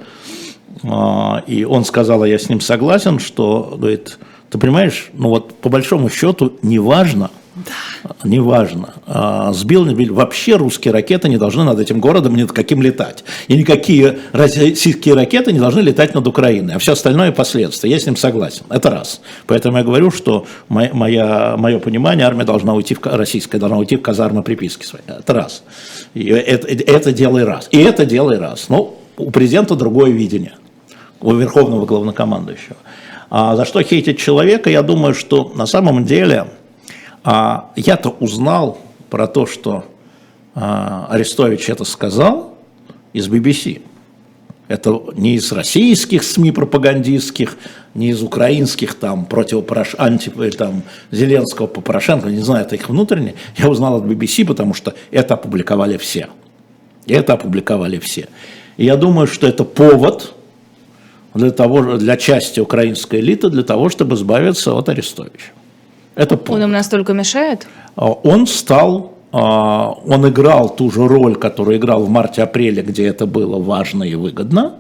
[0.84, 4.17] а, и он сказал, а я с ним согласен, что, говорит,
[4.49, 8.12] ты понимаешь, ну вот по большому счету неважно, да.
[8.25, 8.95] Неважно.
[9.08, 10.13] А, сбил, не сбил.
[10.13, 13.23] Вообще русские ракеты не должны над этим городом ни над каким летать.
[13.47, 16.75] И никакие российские ракеты не должны летать над Украиной.
[16.75, 17.89] А все остальное последствия.
[17.89, 18.65] Я с ним согласен.
[18.69, 19.21] Это раз.
[19.47, 24.01] Поэтому я говорю, что моя, мое понимание, армия должна уйти, в, российская должна уйти в
[24.01, 25.01] казармы приписки свои.
[25.08, 25.63] Это раз.
[26.13, 27.69] И это, это дело и раз.
[27.71, 28.67] И это дело и раз.
[28.67, 30.55] Ну, у президента другое видение.
[31.21, 32.75] У верховного главнокомандующего.
[33.30, 36.48] А за что хейтить человека, я думаю, что на самом деле
[37.26, 38.78] а я-то узнал
[39.10, 39.84] про то, что
[40.54, 42.56] а, Арестович это сказал
[43.14, 43.82] из BBC.
[44.68, 47.58] Это не из российских СМИ пропагандистских,
[47.96, 49.96] не из украинских там против Порош...
[49.98, 50.30] анти...
[50.52, 53.36] там, Зеленского по Порошенко, не знаю, это их внутреннее.
[53.58, 56.30] Я узнал от BBC, потому что это опубликовали все.
[57.08, 58.28] Это опубликовали все.
[58.78, 60.36] И я думаю, что это повод
[61.36, 65.52] для, того, для части украинской элиты для того, чтобы избавиться от Арестовича.
[66.15, 67.67] Это Он им настолько мешает?
[67.95, 73.26] А, он стал, а, он играл ту же роль, которую играл в марте-апреле, где это
[73.26, 74.76] было важно и выгодно.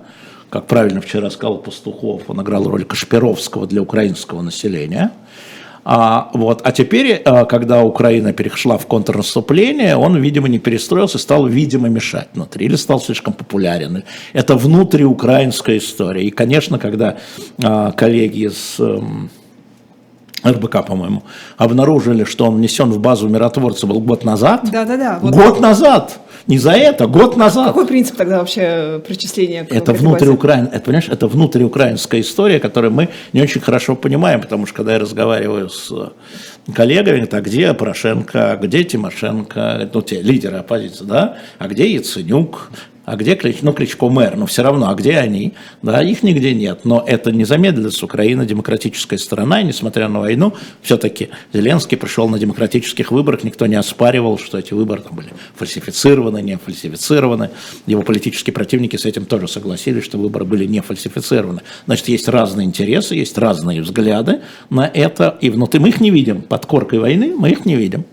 [0.49, 5.11] Как правильно вчера сказал Пастухов, он играл роль Кашпировского для украинского населения.
[5.87, 11.45] А, вот, а теперь, а, когда Украина перешла в контрнаступление, он, видимо, не перестроился, стал,
[11.45, 14.03] видимо, мешать внутри, или стал слишком популярен.
[14.33, 16.23] Это внутриукраинская история.
[16.23, 17.17] И, конечно, когда
[17.63, 18.81] а, коллеги с
[20.45, 21.23] РБК, по-моему,
[21.57, 24.69] обнаружили, что он внесен в базу миротворца был год назад.
[24.71, 25.19] Да-да-да.
[25.21, 26.19] Вот год назад.
[26.47, 27.67] Не за это, год назад.
[27.67, 29.65] Какой принцип тогда вообще причисления?
[29.65, 34.67] К это внутриукраин, это, понимаешь, это внутриукраинская история, которую мы не очень хорошо понимаем, потому
[34.67, 35.91] что когда я разговариваю с
[36.73, 42.69] коллегами, а где Порошенко, где Тимошенко, ну, те лидеры оппозиции, да, а где Яценюк,
[43.05, 45.53] а где Клич, ну, Кличко мэр, но все равно, а где они?
[45.81, 50.19] Да, их нигде нет, но это не замедлит с Украины демократическая сторона, и несмотря на
[50.19, 55.29] войну, все-таки Зеленский пришел на демократических выборах, никто не оспаривал, что эти выборы там были
[55.55, 57.51] фальсифицированы, не фальсифицированы,
[57.85, 61.61] его политические противники с этим тоже согласились, что выборы были не фальсифицированы.
[61.85, 66.41] Значит, есть разные интересы, есть разные взгляды на это, и внутри мы их не видим,
[66.41, 68.05] под коркой войны мы их не видим.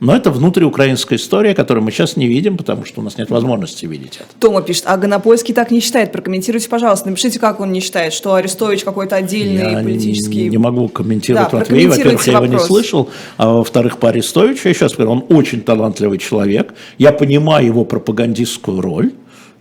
[0.00, 3.86] Но это внутриукраинская история, которую мы сейчас не видим, потому что у нас нет возможности
[3.86, 4.28] видеть это.
[4.38, 6.12] Тома пишет, а Гонопольский так не считает.
[6.12, 7.08] Прокомментируйте, пожалуйста.
[7.08, 10.48] Напишите, как он не считает, что Арестович какой-то отдельный я политический...
[10.48, 11.86] не могу комментировать да, Матвей.
[11.86, 13.08] Во-первых, я его не слышал.
[13.36, 16.74] А во-вторых, по Арестовичу, я сейчас говорю, он очень талантливый человек.
[16.98, 19.12] Я понимаю его пропагандистскую роль.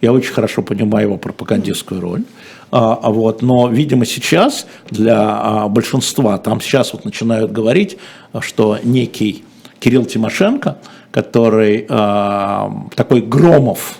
[0.02, 2.24] Я очень хорошо понимаю его пропагандистскую роль.
[2.72, 7.98] А, а вот, но, видимо, сейчас для а, большинства, там сейчас вот начинают говорить,
[8.42, 9.44] что некий
[9.84, 10.78] Кирилл Тимошенко,
[11.12, 13.98] который э, такой Громов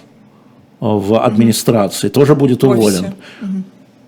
[0.80, 3.14] в администрации, тоже будет уволен.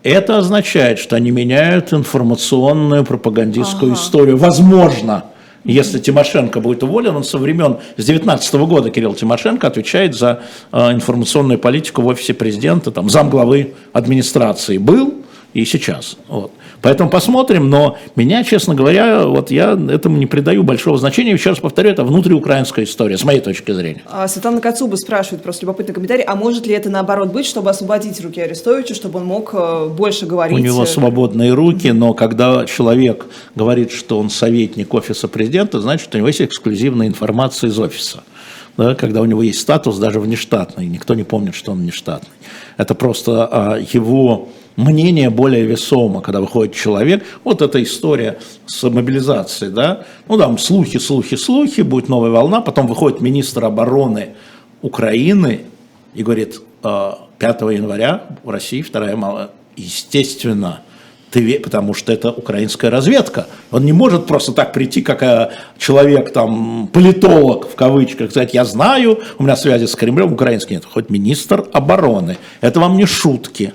[0.01, 4.01] Это означает, что они меняют информационную пропагандистскую ага.
[4.01, 4.37] историю.
[4.37, 5.25] Возможно,
[5.65, 10.91] Если Тимошенко будет уволен, он со времен с 19 года Кирилл Тимошенко отвечает за э,
[10.91, 15.24] информационную политику в офисе президента, там замглавы администрации был
[15.55, 16.17] и сейчас.
[16.27, 16.51] Вот.
[16.81, 21.31] Поэтому посмотрим, но меня, честно говоря, вот я этому не придаю большого значения.
[21.31, 24.03] Еще раз повторю, это внутриукраинская история, с моей точки зрения.
[24.05, 28.19] А, Светлана Кацуба спрашивает, просто любопытный комментарий, а может ли это наоборот быть, чтобы освободить
[28.19, 30.59] руки Арестовича, чтобы он мог э, больше говорить?
[30.59, 36.17] У него свободные руки, но когда человек говорит, что он советник офиса президента, значит, у
[36.17, 38.23] него есть эксклюзивная информация из офиса.
[38.75, 42.29] Да, когда у него есть статус даже внештатный, никто не помнит, что он внештатный.
[42.75, 47.23] Это просто а, его мнение более весомо, когда выходит человек.
[47.43, 50.05] Вот эта история с мобилизацией, да.
[50.27, 52.61] Ну там слухи, слухи, слухи, будет новая волна.
[52.61, 54.35] Потом выходит министр обороны
[54.81, 55.61] Украины
[56.13, 59.51] и говорит, 5 «А, января в России вторая мало.
[59.75, 60.81] Естественно,
[61.31, 63.47] ты, потому что это украинская разведка.
[63.71, 68.63] Он не может просто так прийти, как э, человек, там, политолог, в кавычках, сказать, я
[68.63, 72.37] знаю, у меня связи с Кремлем, украинский нет, хоть министр обороны.
[72.61, 73.73] Это вам не шутки.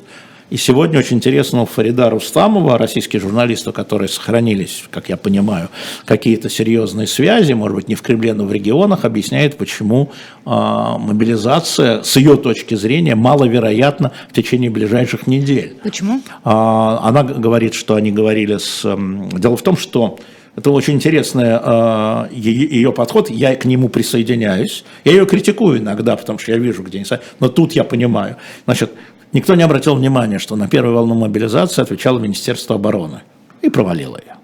[0.51, 5.69] И сегодня очень интересно у Фарида Рустамова, российский журналист, у которой сохранились, как я понимаю,
[6.05, 10.11] какие-то серьезные связи, может быть, не в Кремле, но в регионах, объясняет, почему
[10.45, 15.77] э, мобилизация, с ее точки зрения, маловероятна в течение ближайших недель.
[15.85, 16.19] Почему?
[16.19, 18.83] Э, она говорит, что они говорили с...
[18.85, 18.99] Э,
[19.39, 20.19] дело в том, что
[20.57, 24.85] это очень интересный э, ее подход, я к нему присоединяюсь.
[25.05, 27.07] Я ее критикую иногда, потому что я вижу, где не
[27.39, 28.37] но тут я понимаю.
[28.65, 28.91] Значит,
[29.33, 33.23] Никто не обратил внимания, что на первую волну мобилизации отвечало Министерство обороны
[33.63, 34.37] и провалило ее.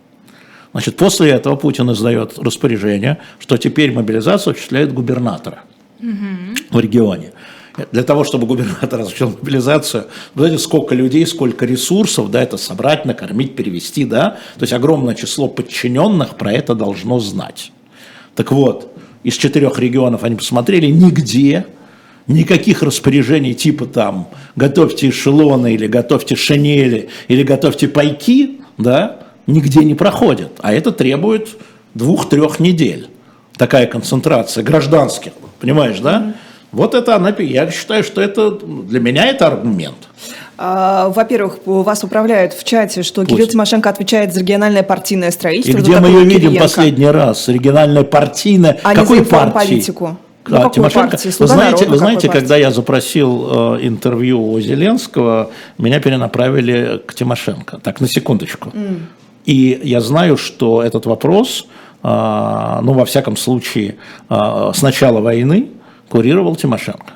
[0.73, 5.61] Значит, после этого Путин издает распоряжение, что теперь мобилизацию осуществляет губернатора
[5.99, 6.55] угу.
[6.71, 7.33] в регионе.
[7.93, 13.57] Для того, чтобы губернатор осуществил мобилизацию, знаете, сколько людей, сколько ресурсов, да, это собрать, накормить,
[13.57, 17.73] перевести, да, то есть огромное число подчиненных про это должно знать.
[18.35, 18.93] Так вот,
[19.25, 21.67] из четырех регионов они посмотрели, нигде
[22.27, 29.95] никаких распоряжений типа там готовьте эшелоны или готовьте шинели или готовьте пайки, да, нигде не
[29.95, 30.53] проходят.
[30.61, 31.49] А это требует
[31.95, 33.09] двух-трех недель.
[33.57, 36.35] Такая концентрация гражданских, понимаешь, да?
[36.73, 39.97] Вот это она, я считаю, что это для меня это аргумент.
[40.59, 43.35] А, во-первых, вас управляют в чате, что Пусть.
[43.35, 45.79] Кирилл Тимошенко отвечает за региональное партийное строительство.
[45.79, 46.63] И где мы ее видим Кириенко.
[46.63, 47.49] последний раз?
[47.49, 48.79] Региональное партийное.
[48.83, 49.53] А Какой партии?
[49.53, 50.19] политику.
[50.49, 51.33] Ну, а, Тимошенко, партии?
[51.39, 57.79] вы знаете, вы знаете когда я запросил э, интервью у Зеленского, меня перенаправили к Тимошенко.
[57.83, 58.71] Так, на секундочку.
[58.71, 59.01] Mm.
[59.45, 61.67] И я знаю, что этот вопрос,
[62.03, 62.09] э,
[62.83, 63.97] ну, во всяком случае,
[64.29, 65.69] э, с начала войны
[66.09, 67.15] курировал Тимошенко.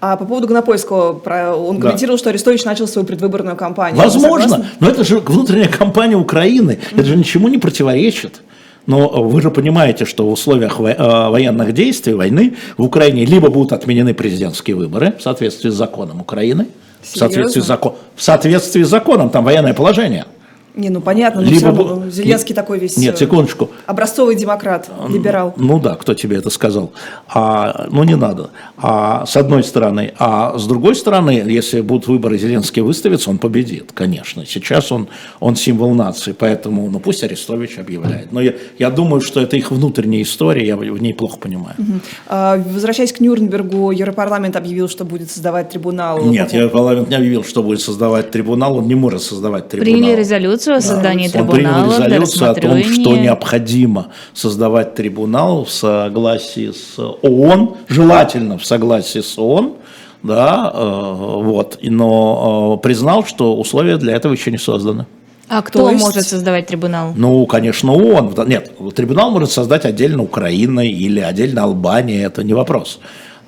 [0.00, 1.20] А по поводу Гнопольского,
[1.54, 2.18] он комментировал, да.
[2.18, 4.02] что Арестович начал свою предвыборную кампанию.
[4.02, 8.40] Возможно, но это же внутренняя кампания Украины, это же ничему не противоречит.
[8.88, 13.74] Но вы же понимаете, что в условиях э, военных действий, войны, в Украине либо будут
[13.74, 16.68] отменены президентские выборы в соответствии с законом Украины,
[17.02, 20.24] в соответствии, с закон, в соответствии с законом, там военное положение–
[20.78, 21.66] не, ну понятно, но Либо...
[21.66, 22.54] равно Зеленский не...
[22.54, 22.96] такой весь...
[22.96, 23.70] Нет, э, секундочку.
[23.86, 25.52] Образцовый демократ, либерал.
[25.56, 26.92] Ну да, кто тебе это сказал.
[27.28, 28.50] А, ну не надо.
[28.76, 30.14] А, с одной стороны.
[30.18, 34.46] А с другой стороны, если будут выборы, Зеленский выставится, он победит, конечно.
[34.46, 35.08] Сейчас он,
[35.40, 38.30] он символ нации, поэтому ну пусть Арестович объявляет.
[38.30, 41.74] Но я, я думаю, что это их внутренняя история, я в ней плохо понимаю.
[41.78, 41.92] Угу.
[42.28, 46.24] А, возвращаясь к Нюрнбергу, Европарламент объявил, что будет создавать трибунал.
[46.24, 49.92] Нет, Европарламент не объявил, что будет создавать трибунал, он не может создавать трибунал.
[49.92, 51.32] Приняли резолюцию резолюцию о создании да.
[51.32, 51.84] трибунала.
[51.84, 58.64] Он принял резолюцию о том, что необходимо создавать трибунал в согласии с ООН, желательно в
[58.64, 59.74] согласии с ООН,
[60.22, 65.06] да, э, вот, но э, признал, что условия для этого еще не созданы.
[65.48, 66.02] А кто есть...
[66.02, 67.14] может создавать трибунал?
[67.16, 68.34] Ну, конечно, ООН.
[68.46, 73.00] Нет, трибунал может создать отдельно Украина или отдельно Албания, это не вопрос.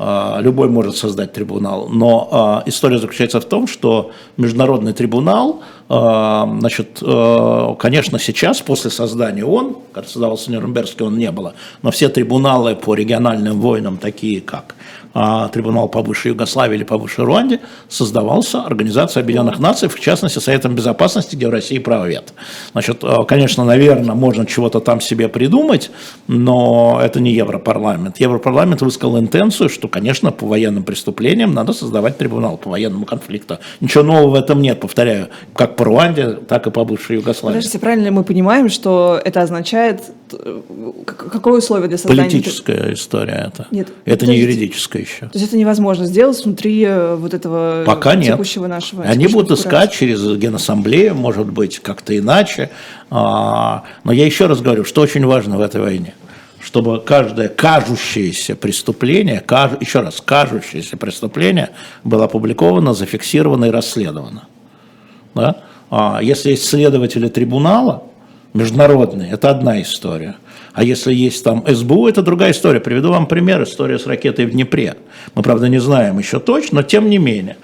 [0.02, 1.86] А, любой может создать трибунал.
[1.90, 5.60] Но а, история заключается в том, что международный трибунал,
[5.90, 7.02] а, значит,
[7.78, 12.94] конечно, сейчас, после создания ООН, когда создавался Нюрнбергский, он не было, но все трибуналы по
[12.94, 14.74] региональным войнам, такие как
[15.12, 20.74] трибунал по бывшей Югославии или по бывшей Руанде, создавался Организация Объединенных Наций, в частности, Советом
[20.74, 22.32] Безопасности, где в России право вето.
[22.72, 25.90] Значит, а, конечно, наверное, можно чего-то там себе придумать,
[26.28, 28.20] но это не Европарламент.
[28.20, 33.58] Европарламент высказал интенцию, что, конечно, по военным преступлениям надо создавать трибунал по военному конфликту.
[33.80, 37.56] Ничего нового в этом нет, повторяю, как по Руанде, так и по бывшей Югославии.
[37.56, 40.12] Подождите, правильно мы понимаем, что это означает э,
[41.06, 42.22] какое условие для создания?
[42.30, 43.66] Политическая история это.
[43.70, 45.26] Нет, это не юридическая еще.
[45.26, 48.32] То есть это невозможно сделать внутри э, вот этого Пока нет.
[48.34, 49.04] текущего нашего.
[49.04, 52.70] Они будут искать через Генассамблею, может быть, как-то иначе.
[53.10, 56.14] А, Но я еще раз говорю, что очень важно в этой войне,
[56.62, 61.70] чтобы каждое кажущееся преступление, каж- еще раз, кажущееся преступление
[62.04, 64.44] было опубликовано, зафиксировано и расследовано.
[65.34, 65.56] Да?
[65.90, 68.04] А если есть следователи трибунала
[68.54, 70.36] международные, это одна история.
[70.72, 72.80] А если есть там СБУ, это другая история.
[72.80, 74.96] Приведу вам пример, история с ракетой в Днепре.
[75.34, 77.56] Мы, правда, не знаем еще точно, но тем не менее.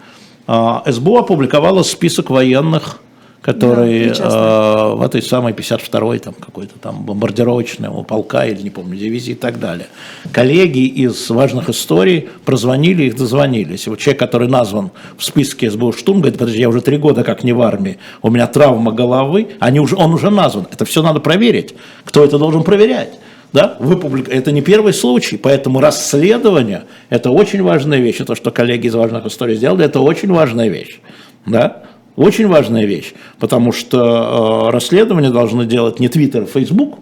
[0.46, 2.98] А, СБУ опубликовала список военных,
[3.46, 8.96] которые Да, э, в этой самой 52-й там какой-то там бомбардировочного полка или не помню
[8.96, 9.86] дивизии и так далее.
[10.32, 13.86] Коллеги из важных историй прозвонили, их дозвонились.
[13.86, 17.22] И вот человек, который назван в списке СБУ Штум, говорит, подожди, я уже три года
[17.22, 20.66] как не в армии, у меня травма головы, они уже, он уже назван.
[20.72, 21.76] Это все надо проверить.
[22.04, 23.10] Кто это должен проверять?
[23.52, 23.76] Да?
[23.78, 28.20] Вы публик- Это не первый случай, поэтому расследование– это очень важная вещь.
[28.20, 30.98] И то, что коллеги из важных историй сделали, это очень важная вещь.
[31.46, 31.84] Да?
[32.16, 36.98] Очень важная вещь, потому что э, расследование должны делать не Твиттер и Фейсбук,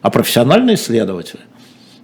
[0.00, 1.40] а профессиональные следователи.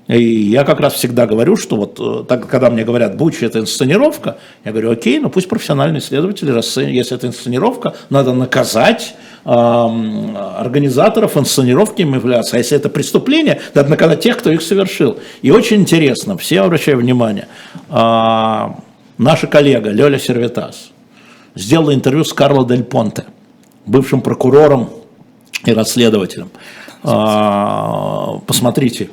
[0.09, 3.61] И я как раз всегда говорю, что вот э, так, когда мне говорят, Бучи это
[3.61, 6.51] инсценировка, я говорю, окей, ну пусть профессиональные следователи,
[6.93, 12.57] если это инсценировка, надо наказать эм, организаторов инсценировки являться.
[12.57, 15.21] А если это преступление, надо наказать тех, кто их совершил.
[15.43, 17.47] И очень интересно, все обращаю внимание,
[17.89, 18.69] э,
[19.19, 20.91] наша коллега Лёля Сервитас
[21.55, 23.25] сделала интервью с Карло Дель Понте,
[23.87, 24.91] бывшим прокурором
[25.65, 26.51] и расследователем.
[27.03, 29.11] А, посмотрите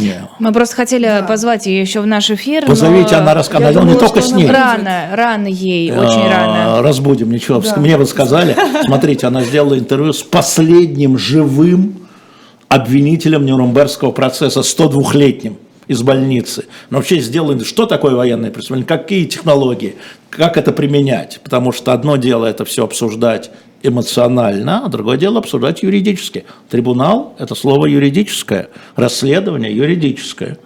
[0.00, 0.28] нее.
[0.38, 2.66] Мы просто хотели позвать ее еще в наш эфир.
[2.66, 4.50] Позовите, но она рассказала, но не думала, только с ней.
[4.50, 6.82] Рано, рано ей, очень А, рано.
[6.82, 7.60] Разбудим, ничего.
[7.60, 7.76] Да.
[7.76, 12.08] Мне вы сказали, смотрите, она сделала интервью с последним живым
[12.68, 15.58] обвинителем Нюрнбергского процесса, 102-летним
[15.88, 16.66] из больницы.
[16.90, 19.96] Но вообще сделали, что такое военное преступление, какие технологии,
[20.30, 21.40] как это применять.
[21.42, 23.50] Потому что одно дело это все обсуждать
[23.82, 26.44] эмоционально, а другое дело обсуждать юридически.
[26.68, 30.58] Трибунал– это слово юридическое, расследование юридическое.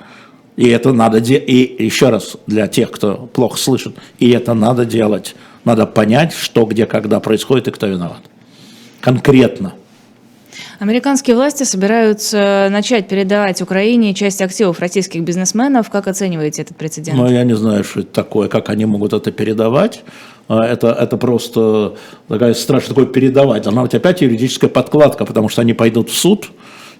[0.56, 4.84] И это надо делать, и еще раз для тех, кто плохо слышит, и это надо
[4.86, 5.34] делать.
[5.64, 8.20] Надо понять, что, где, когда происходит и кто виноват.
[9.00, 9.74] Конкретно.
[10.78, 15.88] Американские власти собираются начать передавать Украине часть активов российских бизнесменов.
[15.88, 17.16] Как оцениваете этот прецедент?
[17.16, 20.02] Но я не знаю, что это такое, как они могут это передавать.
[20.48, 21.94] А, Это, это просто
[22.28, 23.62] такая страшная такое передавать.
[23.62, 26.50] Должна быть опять юридическая подкладка, потому что они пойдут в суд,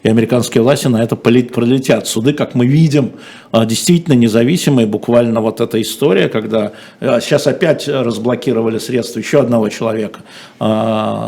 [0.02, 2.06] и американские власти на это пролетят.
[2.06, 3.12] Суды, как мы видим,
[3.52, 4.86] а, действительно независимые.
[4.86, 10.20] Буквально вот эта история, когда а, сейчас опять разблокировали средства еще одного человека,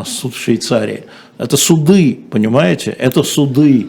[0.05, 1.03] суд в Швейцарии.
[1.39, 2.91] Это суды, понимаете?
[2.91, 3.87] Это суды.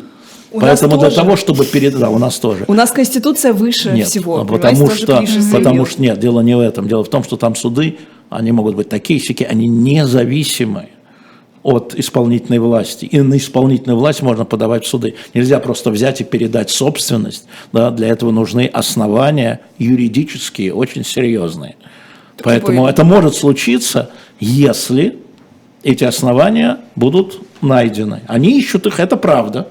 [0.53, 1.17] У Поэтому для тоже.
[1.17, 2.01] того, чтобы передать...
[2.01, 2.65] Да, у нас тоже.
[2.69, 4.41] У нас Конституция выше Нет, всего.
[4.41, 6.89] а потому что, потому что нет, дело не в этом.
[6.89, 7.99] Дело в том, что там суды,
[8.31, 10.91] они могут быть такие сики, они независимые
[11.63, 13.05] от исполнительной власти.
[13.05, 15.17] И на исполнительную власть можно подавать в суды.
[15.35, 17.47] Нельзя просто взять и передать собственность.
[17.73, 21.75] Да, для этого нужны основания юридические, очень серьезные.
[22.43, 25.19] Поэтому это может случиться, если
[25.83, 28.23] эти основания будут найдены.
[28.27, 29.69] Они ищут их, это правда.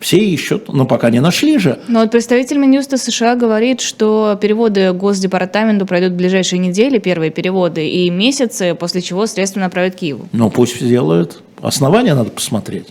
[0.00, 1.80] Все ищут, но пока не нашли же.
[1.88, 7.88] Но вот представитель Минюста США говорит, что переводы Госдепартаменту пройдут в ближайшие недели, первые переводы,
[7.88, 10.28] и месяцы, после чего средства направят Киеву.
[10.32, 11.42] Ну, пусть делают.
[11.60, 12.86] Основания надо посмотреть.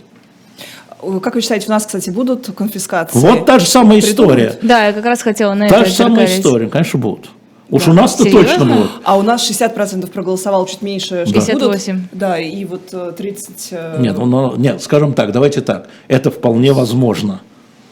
[1.22, 3.18] Как вы считаете, у нас, кстати, будут конфискации?
[3.18, 4.58] Вот та же самая история.
[4.60, 7.30] Да, я как раз хотела на Та это же самая история, конечно, будут.
[7.70, 7.90] Уж Да.
[7.90, 8.42] у нас-то Серьезно?
[8.48, 8.90] точно будут.
[9.04, 11.24] А у нас 60% проголосовало, чуть меньше.
[11.26, 11.94] что 58.
[11.96, 12.08] будут.
[12.12, 13.68] Да, и вот э, 30...
[13.72, 15.88] э, Нет, ну, нет, скажем так, давайте так.
[16.08, 17.40] Это вполне возможно.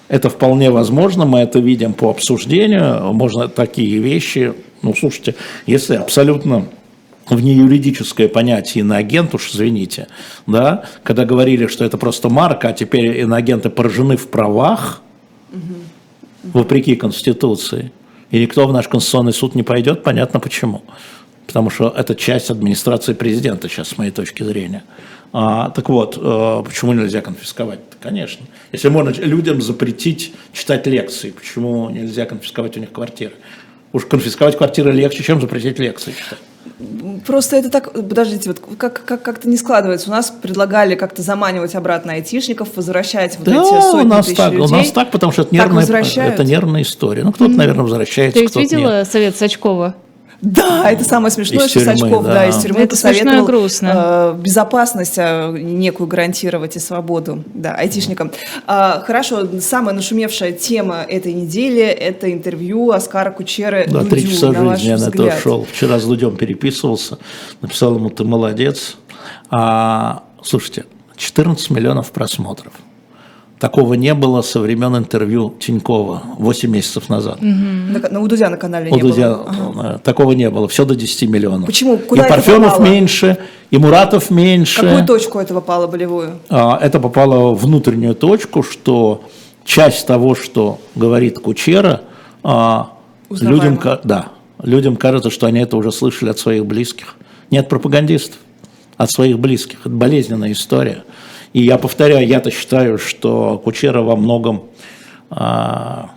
[0.08, 3.12] Это вполне возможно, мы это видим по обсуждению.
[3.12, 5.34] Можно такие вещи, ну, слушайте,
[5.66, 6.66] если абсолютно
[7.28, 10.06] внеюридическое понятие иноагент, уж извините,
[10.46, 15.02] да, когда говорили, что это просто марка, а теперь иноагенты поражены в правах,
[16.44, 17.90] вопреки Конституции,
[18.30, 20.82] и никто в наш Конституционный суд не пойдет, понятно почему.
[21.46, 24.82] Потому что это часть администрации президента сейчас, с моей точки зрения.
[25.32, 27.80] А, так вот, э, почему нельзя конфисковать?
[28.00, 28.46] Конечно.
[28.72, 33.34] Если можно людям запретить читать лекции, почему нельзя конфисковать у них квартиры?
[33.92, 36.38] Уж конфисковать квартиры легче, чем запретить лекции читать.
[37.26, 40.10] Просто это так, подождите, вот как, как, как-то не складывается.
[40.10, 44.36] У нас предлагали как-то заманивать обратно айтишников, возвращать вот Да, эти сотни у нас тысяч
[44.36, 44.66] так, людей.
[44.66, 47.24] у нас так, потому что это Так нервная, это нервная история.
[47.24, 48.72] Ну, кто-то, наверное, возвращается, Ты ведь кто-то нет.
[48.72, 49.94] видела совет Сачкова?
[50.42, 52.34] Да, это самое смешное, Из что тюрьмы, Сачков, да.
[52.34, 52.46] да.
[52.46, 53.92] из тюрьмы Это смешно и посоветовал грустно.
[53.94, 58.30] э, безопасность э, некую гарантировать и свободу, да, айтишникам.
[58.66, 64.76] А, хорошо, самая нашумевшая тема этой недели– это интервью Оскара Кучеры Да, три часа на
[64.76, 65.64] жизни я на это шел.
[65.64, 67.18] Вчера с Дудем переписывался,
[67.62, 68.96] написал ему, ты молодец.
[69.50, 70.84] А, слушайте,
[71.16, 72.72] 14 миллионов просмотров.
[73.58, 77.38] Такого не было со времен интервью Тинькова 8 месяцев назад.
[77.40, 79.94] На, ка- ну, у Дудя на канале У не Дудя было.
[79.94, 81.64] э, такого не было, все до 10 миллионов.
[81.66, 81.96] Почему?
[81.96, 82.86] Куда и это Парфенов попало?
[82.86, 83.38] меньше,
[83.70, 84.82] и Муратов меньше.
[84.82, 86.32] Какую точку это попало болевую?
[86.50, 89.22] А, это попало внутреннюю точку, что
[89.64, 92.02] часть того, что говорит Кучера,
[92.42, 92.90] а,
[93.30, 94.28] людям, да,
[94.62, 97.14] людям кажется, что они это уже слышали от своих близких.
[97.50, 98.36] Не от пропагандистов,
[98.98, 99.80] от своих близких.
[99.80, 101.04] Это болезненная история.
[101.56, 104.64] И я повторяю, я-то считаю, что Кучера во многом
[105.30, 106.10] а,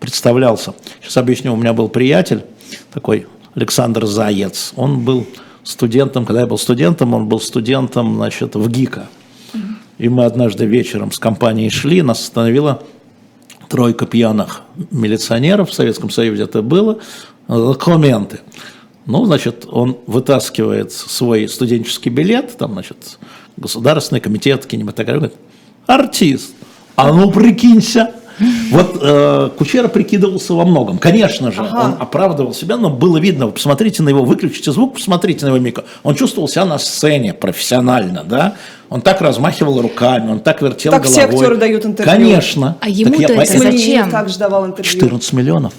[0.00, 0.74] представлялся.
[1.00, 2.44] Сейчас объясню, у меня был приятель,
[2.92, 5.28] такой Александр Заец, он был
[5.62, 9.06] студентом, когда я был студентом, он был студентом, значит, в ГИКа.
[9.98, 12.82] И мы однажды вечером с компанией шли, нас остановила
[13.68, 16.98] тройка пьяных милиционеров, в Советском Союзе это было,
[17.46, 18.40] документы.
[19.06, 23.20] Ну, значит, он вытаскивает свой студенческий билет, там, значит,
[23.58, 25.32] Государственный комитет кинематографии,
[25.86, 26.54] артист,
[26.96, 28.12] а ну прикинься.
[28.70, 30.98] Вот э, Кучера прикидывался во многом.
[30.98, 31.80] Конечно же, Ага.
[31.86, 35.58] он оправдывал себя, но было видно, вы посмотрите на его, выключите звук, посмотрите на его
[35.58, 35.82] микро.
[36.04, 38.54] Он чувствовал себя на сцене профессионально, да?
[38.90, 41.36] Он так размахивал руками, он так вертел Так все головой.
[41.40, 42.12] актеры дают интервью.
[42.14, 42.76] Конечно.
[42.80, 43.60] А ему-то Так я это по- зачем?
[43.72, 44.92] Смольянинов также давал интервью.
[44.92, 45.72] 14 миллионов.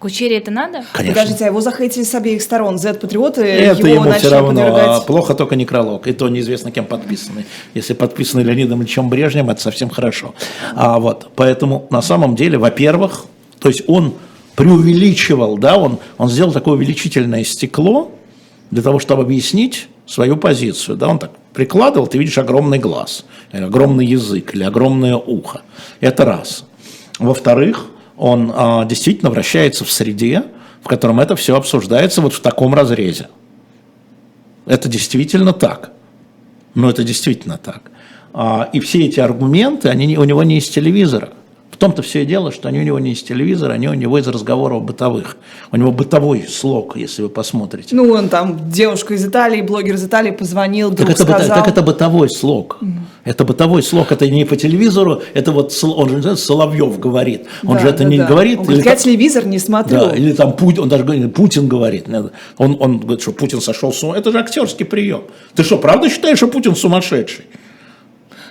[0.00, 0.82] Кучере это надо?
[0.92, 1.14] Конечно.
[1.14, 2.78] Подождите, а его захейтили с обеих сторон.
[2.78, 4.48] Z-патриоты Это его ему начали все равно.
[4.48, 4.86] подвергать...
[4.86, 6.06] а, Плохо только некролог.
[6.06, 7.44] И то неизвестно, кем подписаны.
[7.74, 10.34] Если подписаны Леонидом Ильичем Брежневым, это совсем хорошо.
[10.74, 13.26] А вот, поэтому на самом деле, во-первых,
[13.60, 14.14] то есть он
[14.56, 18.10] преувеличивал, да, он, он сделал такое увеличительное стекло
[18.70, 20.96] для того, чтобы объяснить свою позицию.
[20.96, 25.60] Да, он так прикладывал, ты видишь огромный глаз, или огромный язык, или огромное ухо.
[26.00, 26.64] Это раз.
[27.18, 27.86] Во-вторых,
[28.20, 30.44] он а, действительно вращается в среде,
[30.82, 33.28] в котором это все обсуждается вот в таком разрезе.
[34.66, 35.92] Это действительно так.
[36.74, 37.90] Но это действительно так.
[38.34, 41.30] А, И все эти аргументы, они у него не из телевизора.
[41.80, 44.18] В том-то все и дело, что они у него не из телевизора, они у него
[44.18, 45.38] из разговоров бытовых.
[45.72, 47.96] У него бытовой слог, если вы посмотрите.
[47.96, 51.56] Ну, он там, девушка из Италии, блогер из Италии позвонил, Так вдруг это, сказал...
[51.56, 52.78] так это бытовой слог.
[53.24, 57.46] Это бытовой слог, это не по телевизору, это вот он же знаю, Соловьев говорит.
[57.64, 58.26] Он Да, же это да, не да.
[58.26, 58.58] говорит.
[58.58, 60.00] Он говорит, я там- телевизор не смотрю.
[60.00, 62.04] Да, или там Путин, он даже говорит, Путин говорит.
[62.58, 64.18] Он, он говорит, что Путин сошел с ума.
[64.18, 65.22] Это же актерский прием.
[65.54, 67.46] Ты что, правда считаешь, что Путин сумасшедший?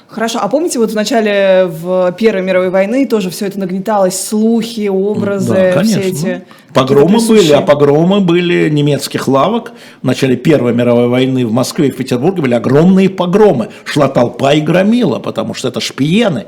[0.10, 4.88] Хорошо, а помните, вот в начале в Первой мировой войны тоже все это нагнеталось, слухи,
[4.88, 6.01] образы, Да, конечно.
[6.01, 6.43] все эти...
[6.74, 9.72] Погромы были, а погромы были немецких лавок.
[10.01, 13.70] В начале Первой мировой войны в Москве и в Петербурге были огромные погромы.
[13.86, 16.45] Шла толпа и громила, потому что это шпиены.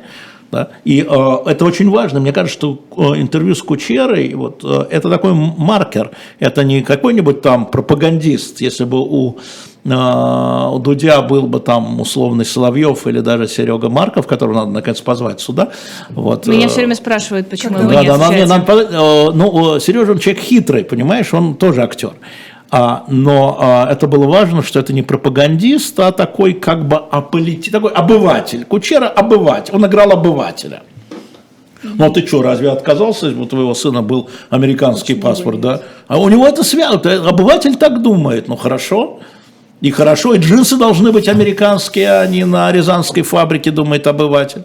[0.52, 0.70] Да?
[0.84, 2.20] И э, это очень важно.
[2.20, 6.12] Мне кажется, что э, интервью с Кучерой, вот, э, это такой маркер.
[6.40, 8.60] Это не какой-нибудь там пропагандист.
[8.60, 9.38] Если бы у,
[9.84, 15.42] у Дудя был бы там условный Соловьев или даже Серега Марков, которого надо наконец позвать
[15.42, 15.70] сюда.
[16.10, 19.32] Вот, Меня э, все время спрашивают, почему его да, нет да, в нам, нам, э,
[19.34, 22.14] ну, Сережа, он человек хитрый, понимаешь, он тоже актер.
[22.74, 27.70] А, но а, это было важно, что это не пропагандист, а такой как бы аполити,
[27.70, 28.64] такой обыватель.
[28.64, 30.84] Кучера обыватель, он играл обывателя.
[31.84, 35.82] Ну а ты что, разве отказался, если у твоего сына был американский паспорт, да?
[36.08, 39.20] А у него это свято, обыватель так думает, ну хорошо.
[39.82, 44.64] И хорошо, и джинсы должны быть американские, а не на рязанской фабрике, думает обыватель.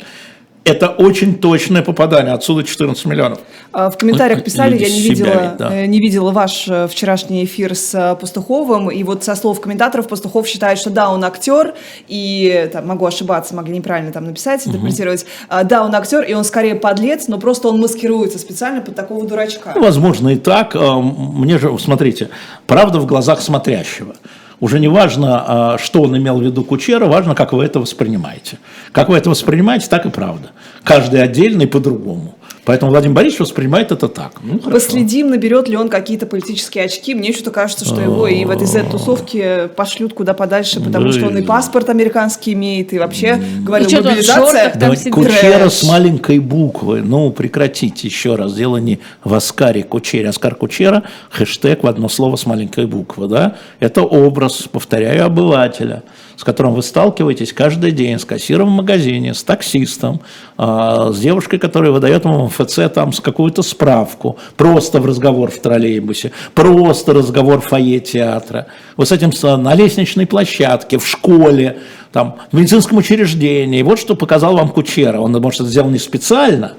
[0.66, 3.38] Это очень точное попадание, отсюда 14 миллионов.
[3.72, 5.72] А, В комментариях Люди писали, я не видела, ведь, да.
[5.72, 10.08] э, не видела ваш э, вчерашний эфир с э, Пастуховым, и вот со слов комментаторов
[10.08, 11.74] Пастухов считает, что да, он актер,
[12.08, 16.42] и там, могу ошибаться, могли неправильно там написать, интерпретировать, А, да, он актер, и он
[16.42, 19.70] скорее подлец, но просто он маскируется специально под такого дурачка.
[19.76, 20.74] Ну, возможно, и так.
[20.74, 22.28] А, Мне же, смотрите,
[22.66, 24.16] правда в глазах смотрящего.
[24.58, 28.58] Уже не важно, а, что он имел в виду Кучера, важно, как вы это воспринимаете.
[28.92, 30.50] Как вы это воспринимаете, так и правда.
[30.82, 32.35] Каждый отдельный по-другому.
[32.66, 34.32] Поэтому Владимир Борисович воспринимает это так.
[34.42, 34.72] Ну, хорошо.
[34.72, 37.14] Последим, наберет ли он какие-то политические очки.
[37.14, 41.38] Мне что-то кажется, что его и в этой Z-тусовке пошлют куда подальше, потому что он
[41.38, 44.72] и паспорт американский имеет, и вообще, говорил, И мобилизация.
[44.74, 44.90] Да.
[45.12, 47.02] Кучера с маленькой буквы.
[47.02, 48.54] Ну, прекратите еще раз.
[48.54, 50.28] Дело не в Оскаре Кучере.
[50.28, 53.28] Оскар Кучера, хэштег в одно слово с маленькой буквы.
[53.28, 53.56] Да?
[53.78, 56.02] Это образ, повторяю, обывателя,
[56.36, 60.20] с которым вы сталкиваетесь каждый день, с кассиром в магазине, с таксистом,
[60.58, 65.58] а, с девушкой, которая выдает вам МФЦ там с какую-то справку, просто в разговор в
[65.58, 68.66] троллейбусе, просто разговор в фойе театра,
[68.96, 69.32] вот с этим
[69.62, 71.78] на лестничной площадке, в школе,
[72.12, 73.82] там, в медицинском учреждении.
[73.82, 75.20] Вот что показал вам Кучера.
[75.20, 76.72] Он, может, это сделал не специально,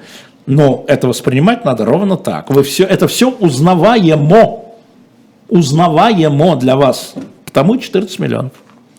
[0.47, 2.49] но это воспринимать надо ровно так.
[2.49, 4.64] Вы все, это все узнаваемо.
[5.49, 7.14] Узнаваемо для вас.
[7.45, 8.51] Потому и 14 миллионов.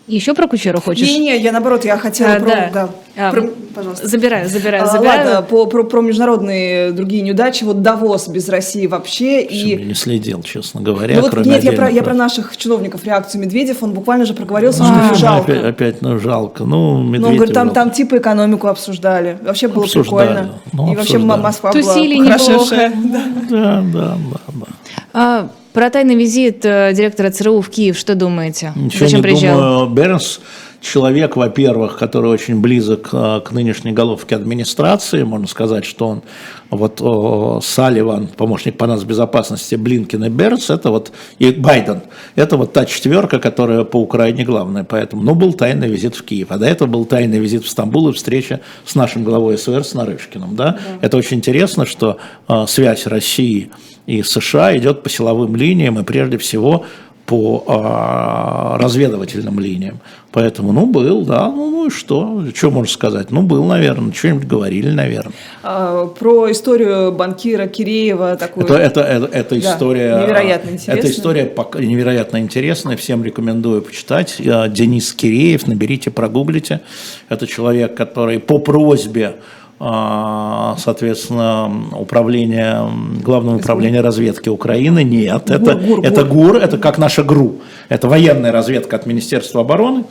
[0.09, 1.07] Еще про Кучеру хочешь?
[1.07, 2.45] Не-не, я наоборот, я хотела А, про...
[2.49, 2.69] да.
[2.73, 2.89] да.
[3.15, 4.07] А, Про- Пожалуйста.
[4.07, 5.25] Забираю, забираю, А, забираю.
[5.27, 9.83] Ладно, по, про, про международные другие неудачи, вот Давос без России вообще, Я и...
[9.83, 13.41] не следил, честно говоря, Ну вот кроме нет, я про, я про наших чиновников реакцию
[13.41, 15.51] Медведев, он буквально же проговорился, А, что ему жалко.
[15.51, 16.63] Опять, опять, ну жалко.
[16.63, 19.37] Ну, Ну, он Медведев говорит, там, там типа экономику обсуждали.
[19.43, 20.27] Вообще было Обсуждали.
[20.27, 20.53] прикольно.
[20.73, 21.33] Ну, и вообще обсуждали.
[21.37, 22.43] М- Москва Тусили была неплохо.
[22.53, 22.93] хорошая.
[23.03, 23.23] Да.
[23.49, 24.65] Да, да, да, да.
[25.13, 28.73] А, про тайный визит э, директора ЦРУ в Киев, что думаете?
[28.75, 29.57] Ничего Зачем не приезжал?
[29.57, 29.89] думаю.
[29.89, 30.39] Бернс
[30.81, 35.23] человек, во-первых, который очень близок э, к нынешней головке администрации.
[35.23, 36.23] Можно сказать, что он
[36.69, 42.01] вот о, Салливан, помощник по нацбезопасности Блинкин и Бернс, это вот и Байден.
[42.35, 44.83] Это вот та четверка, которая по Украине главная.
[44.83, 46.47] Поэтому, ну, был тайный визит в Киев.
[46.49, 49.93] А до этого был тайный визит в Стамбул и встреча с нашим главой СВР, с
[49.93, 50.55] Нарышкиным.
[50.55, 50.79] Да?
[51.01, 52.17] Это очень интересно, что
[52.47, 53.71] э, связь России
[54.09, 56.85] и США идет по силовым линиям и прежде всего
[57.25, 59.99] по а, разведывательным линиям.
[60.31, 62.43] Поэтому, ну, был, да, ну, ну и что?
[62.55, 63.29] Что можно сказать?
[63.29, 65.33] Ну, был, наверное, что-нибудь говорили, наверное.
[65.61, 68.65] А, Про историю банкира Киреева такую.
[68.65, 70.23] Это, это, это, это Да, история...
[70.23, 70.95] невероятно интересная.
[70.97, 74.37] Это история невероятно интересная, всем рекомендую почитать.
[74.39, 76.81] Я- Денис Киреев, наберите, прогуглите.
[77.29, 79.39] Это человек, который по просьбе а,
[79.79, 82.83] соответственно, управления,
[83.23, 85.03] главного управления разведки Украины.
[85.03, 87.55] Нет, это, ГУР, это ГУР, это как наша ГРУ.
[87.87, 90.03] Это военная разведка от Министерства обороны.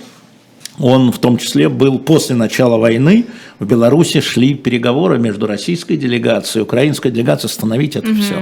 [0.80, 3.26] Он в том числе был после начала войны
[3.58, 8.36] в Беларуси шли переговоры между российской делегацией и украинской делегацией остановить это все.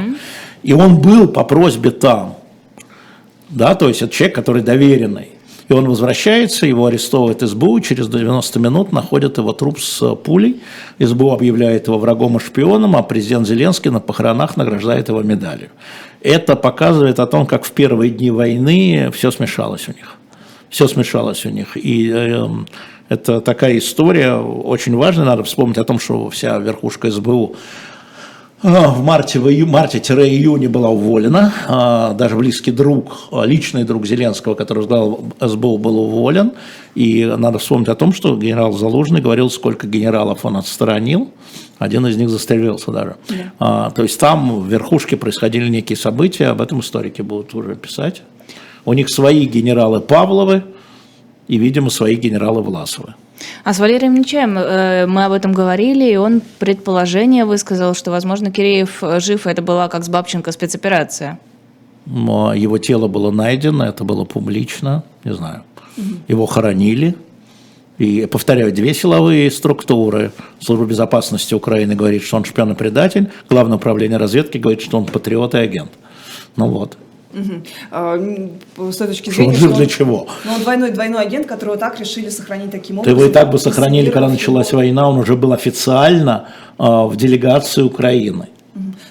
[0.63, 2.37] И он был по просьбе там.
[3.49, 5.31] Да, то есть это человек, который доверенный.
[5.69, 10.63] И он возвращается, его арестовывает СБУ, через 90 минут находят его труп с пулей.
[11.01, 15.71] СБУ объявляет его врагом и шпионом, а президент Зеленский на похоронах награждает его медалью.
[16.21, 20.15] Это показывает о том, как в первые дни войны все смешалось у них.
[20.71, 21.77] Все смешалось у них.
[21.77, 22.47] И э,
[23.09, 25.27] это такая история очень важная.
[25.27, 27.57] Надо вспомнить о том, что вся верхушка СБУ
[28.63, 31.53] в марте, в ию- марте-июне была уволена.
[31.69, 36.53] А, Даже близкий друг, а, личный друг Зеленского, который возглавлял СБУ, был уволен.
[36.95, 41.29] И надо вспомнить о том, что генерал Залужный говорил, сколько генералов он отстранил.
[41.79, 43.17] Один из них застрелился даже.
[43.59, 48.23] А, То есть там в верхушке происходили некие события, об этом историки будут уже писать.
[48.87, 50.63] У них свои генералы Павловы
[51.49, 53.15] и, видимо, свои генералы Власовы.
[53.65, 58.51] А с Валерием Нечаем э, мы об этом говорили, и он предположение высказал, что, возможно,
[58.51, 61.39] Киреев э, жив, и это была как с Бабченко спецоперация.
[62.07, 65.63] Но Его тело было найдено, это было публично, не знаю.
[66.29, 67.17] Его хоронили.
[67.99, 70.31] И, повторяю, две силовые структуры.
[70.61, 73.31] Служба безопасности Украины говорит, что он шпион и предатель.
[73.49, 75.91] Главное управление разведки говорит, что он патриот и агент.
[76.57, 76.99] Ну вот.
[77.33, 77.63] Мгм.
[77.91, 78.17] А,
[78.91, 80.27] С точки Что он зрения, жив что для он- чего?
[80.45, 83.19] Ну, он двойной, двойной агент, которого так решили сохранить таким образом.
[83.19, 86.49] его и так бы сохранили, когда началась война, он уже был официально
[86.79, 88.49] а, в делегации Украины.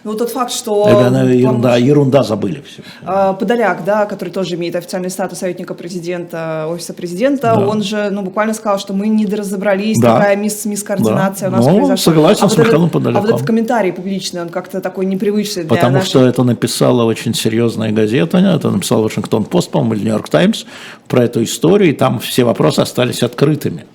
[0.06, 0.86] Ну, вот тот факт, что...
[0.88, 2.84] Это, помощник- ерунда, ерунда забыли все.
[3.04, 7.68] А, Подоляк, да, который тоже имеет официальный статус советника президента, офиса президента, Да.
[7.68, 10.14] он же, ну, буквально сказал, что мы не разобрались, Да.
[10.18, 11.56] такая мисс, мисс-координация Да.
[11.56, 11.98] у нас Ну, произошла.
[12.14, 13.22] согласен а с вот Михаилом А Подоляком.
[13.26, 17.34] вот этот комментарий публичный, он как-то такой непривычный для Потому наших- что это написала очень
[17.34, 20.66] серьезная газета, это написал Вашингтон Пост, по-моему, или Нью-Йорк Таймс
[21.08, 23.86] про эту историю, и там все вопросы остались открытыми.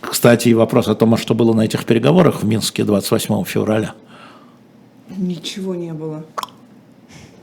[0.00, 3.94] Кстати, и вопрос о том, а что было на этих переговорах в Минске 28 февраля.
[5.18, 6.24] Ничего не было.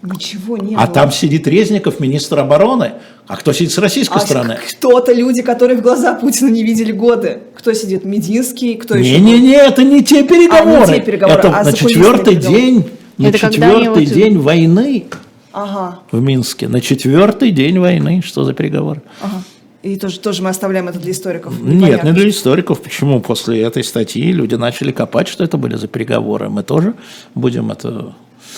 [0.01, 0.87] Ничего не А было.
[0.87, 2.93] там сидит Резников, министр обороны,
[3.27, 4.57] а кто сидит с российской А стороны?
[4.69, 7.39] кто-то люди, которые в глаза Путина не видели годы.
[7.55, 8.05] Кто сидит?
[8.05, 9.19] Мединский, кто еще?
[9.19, 10.83] Не-не-не, это не те переговоры.
[10.83, 12.61] А, не те переговоры, это а на четвертый переговоры.
[12.61, 15.05] день, на Это четвертый вот- день войны
[15.51, 18.21] Ага, в Минске, на четвертый день войны.
[18.23, 19.01] Что за переговоры?
[19.21, 19.41] ага.
[19.85, 21.61] И тоже, тоже мы оставляем это для историков.
[21.61, 22.81] Нет, не для историков.
[22.81, 26.49] Почему после этой статьи люди начали копать, что это были за переговоры?
[26.49, 26.95] Мы тоже
[27.35, 28.15] будем это...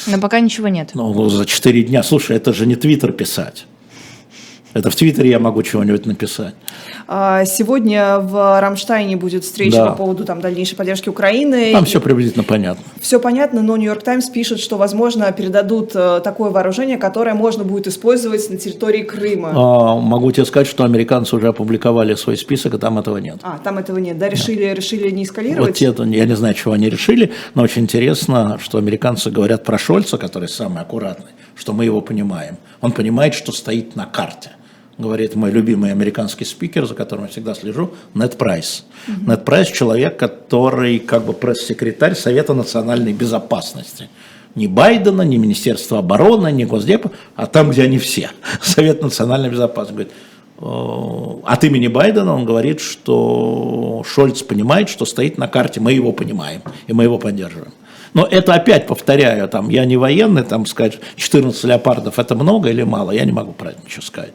[0.07, 0.91] Но пока ничего нет.
[0.93, 2.01] Ну, за 4 дня.
[2.03, 3.65] Слушай, это же не Твиттер писать.
[4.77, 6.53] Это в Твиттере я могу чего-нибудь написать.
[7.07, 9.85] А, Сегодня в Рамштайне будет встреча Да.
[9.91, 11.71] по поводу там, дальнейшей поддержки Украины.
[11.71, 12.83] Там все приблизительно понятно.
[12.99, 17.87] Все понятно, но Нью-Йорк Таймс пишет, что, возможно, передадут э, такое вооружение, которое можно будет
[17.87, 19.51] использовать на территории Крыма.
[19.55, 23.39] А, Могу тебе сказать, что американцы уже опубликовали свой список, и там этого нет.
[23.43, 24.29] А, там этого нет, да?
[24.29, 25.75] Решили, решили не Вот эскалировать?
[25.75, 30.17] те, я не знаю, чего они решили, но очень интересно, что американцы говорят про Шольца,
[30.17, 32.57] который самый аккуратный, что мы его понимаем.
[32.81, 34.51] Он понимает, что стоит на карте.
[34.97, 38.85] Говорит мой любимый американский спикер, за которым я всегда слежу, Нед Прайс.
[39.07, 44.09] Нед Прайс– человек, который как бы пресс-секретарь Совета национальной безопасности.
[44.55, 48.31] Ни Байдена, ни Министерства обороны, ни Госдепа, а там, где они все.
[48.61, 49.93] Совет национальной безопасности.
[49.93, 50.13] Говорит,
[50.59, 56.63] от имени Байдена он говорит, что Шольц понимает, что стоит на карте, мы его понимаем,
[56.87, 57.73] и мы его поддерживаем.
[58.17, 62.81] Но это опять повторяю, там, я не военный, там сказать, 14 леопардов это много или
[62.81, 64.33] мало, я не могу про это ничего сказать.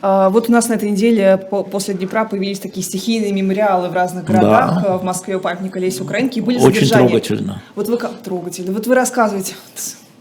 [0.00, 3.92] А, Вот у нас на этой неделе по- после Днепра появились такие стихийные мемориалы в
[3.92, 4.82] разных городах.
[4.82, 4.94] Да.
[4.94, 6.38] А, В Москве у памятника Леси Украинки.
[6.38, 7.08] И были Очень задержания.
[7.08, 7.62] трогательно.
[7.74, 8.72] Вот вы как трогательно.
[8.72, 9.52] Вот вы рассказываете,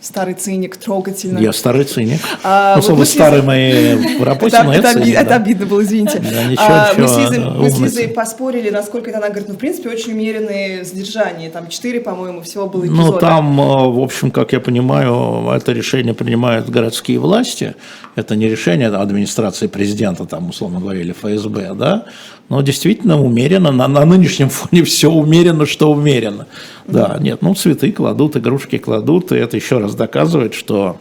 [0.05, 1.39] старый циник, трогательно.
[1.39, 2.21] Я старый циник.
[2.43, 4.93] А, ну, вот слово мы с старый Лизой- мои в работе, Это, но я это,
[4.93, 5.21] циник, да.
[5.21, 6.19] это обидно было, извините.
[6.19, 7.79] Да, ничего, А, мы, с Лизой, мы с.
[7.79, 11.49] Лизой поспорили, насколько это она говорит, ну, в принципе, очень умеренные задержания.
[11.49, 13.11] Там четыре, по-моему, всего было эпизода.
[13.11, 17.75] Ну, там, э, в общем, как я понимаю, это решение принимают городские власти.
[18.15, 22.05] Это не решение администрации президента, там, условно говоря, или ФСБ, да.
[22.49, 26.47] Но действительно умеренно, на, на нынешнем фоне все умеренно, что умеренно.
[26.87, 30.97] Да, нет, ну, цветы кладут, игрушки кладут, и это еще раз доказывает, что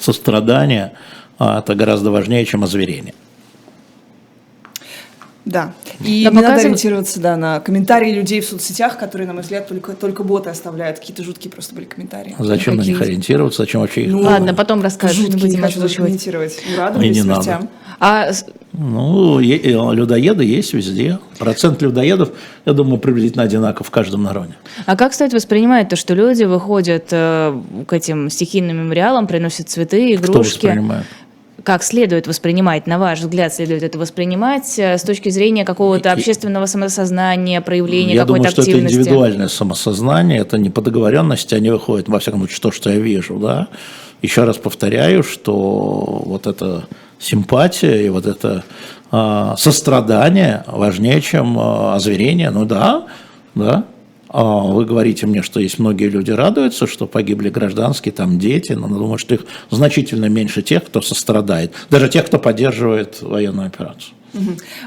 [0.00, 0.92] сострадание
[1.38, 3.14] а, это гораздо важнее, чем озверение.
[5.44, 5.74] Да.
[6.00, 9.42] И Да, не надо показыв- ориентироваться да, на комментарии людей в соцсетях, которые, на мой
[9.42, 10.98] взгляд, только, только боты оставляют.
[11.00, 12.34] Какие-то жуткие просто были комментарии.
[12.38, 15.62] Зачем на них ориентироваться, зачем вообще их Ну, Ладно, потом расскажешь, не Жуткие, не будем
[15.62, 16.58] хочу даже комментировать.
[16.66, 16.76] Не
[17.22, 17.42] надо.
[17.44, 17.68] смертям.
[18.00, 18.30] А
[18.72, 21.18] Ну, е- э, людоеды есть везде.
[21.38, 22.30] Процент людоедов,
[22.66, 24.54] я думаю, приблизительно одинаков в каждом народе.
[24.86, 30.16] А как стоит воспринимать то, что люди выходят э, к этим стихийным мемориалам, приносят цветы,
[30.18, 30.66] Кто игрушки?
[30.66, 31.04] воспринимает?
[31.64, 36.66] Как следует воспринимать, на ваш взгляд, следует это воспринимать э, с точки зрения какого-то общественного
[36.66, 38.96] самосознания, проявления Я какой-то думаю, что это активности?
[38.98, 43.38] индивидуальное самосознание, это не по договоренности, они выходят, во всяком случае, то, что я вижу,
[43.38, 43.68] да.
[44.20, 46.84] Еще раз повторяю, что вот эта
[47.18, 48.62] симпатия и вот это
[49.10, 52.50] а, сострадание важнее, чем а, озверение.
[52.50, 53.06] Ну да,
[53.54, 53.84] да.
[54.36, 58.88] А Вы говорите мне, что есть многие люди радуются, что погибли гражданские, там дети, но
[58.88, 64.12] я думаю, что их значительно меньше тех, кто сострадает, даже тех, кто поддерживает военную операцию.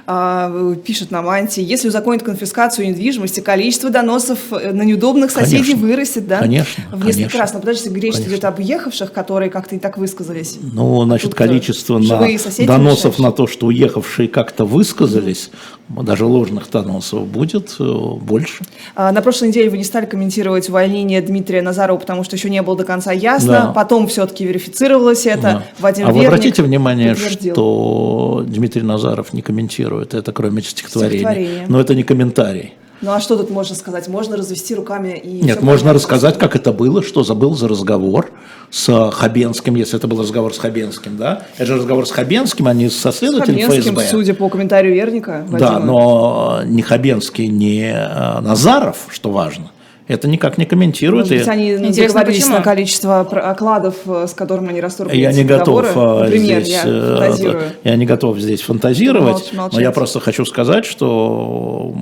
[0.05, 5.87] А, пишет нам Анти, если узаконить конфискацию недвижимости, количество доносов э, на неудобных соседей Конечно.
[5.87, 6.39] вырастет, да?
[6.39, 7.39] Конечно, В несколько конечно.
[7.39, 7.53] раз.
[7.53, 8.33] Но подождите, речь Конечно.
[8.33, 10.57] идет об уехавших, которые как-то не так высказались.
[10.61, 12.19] Ну, значит, э, количество на
[12.65, 13.17] доносов мешаешь.
[13.19, 15.49] на то, что уехавшие как-то высказались,
[15.89, 18.63] даже ложных доносов будет э, больше.
[18.95, 22.61] А, На прошлой неделе вы не стали комментировать увольнение Дмитрия Назарова, потому что еще не
[22.61, 23.51] было до конца ясно.
[23.51, 23.71] Да.
[23.73, 25.41] Потом все-таки верифицировалось это.
[25.41, 25.63] Да.
[25.79, 31.19] Вадим а вы обратите внимание, что Дмитрий Назаров не комментирует это, кроме стихотворения.
[31.19, 31.65] Стихотворение.
[31.67, 32.73] Но это не комментарий.
[33.01, 34.07] Ну а что тут можно сказать?
[34.07, 35.41] Можно развести руками и...
[35.41, 38.31] Нет, можно рассказать, как это было, что забыл за разговор
[38.71, 41.43] с Хабенским, если это был разговор с Хабенским, да?
[41.57, 44.09] Это же разговор с Хабенским, а не со С следователем Хабенским, ФСБ.
[44.09, 45.45] судя по комментарию Верника.
[45.49, 45.79] Да, Вадима.
[45.85, 49.71] но ни Хабенский, ни э, Назаров, что важно,
[50.07, 51.29] это никак не комментируют.
[51.29, 52.57] Может быть, они Интересно, договорились почему?
[52.57, 56.19] на количество окладов, э, с которым они расторгли Я не готов договоры.
[56.19, 59.81] э, Например, здесь, я э, я не готов здесь фантазировать, но молчать.
[59.81, 61.93] я просто хочу сказать, что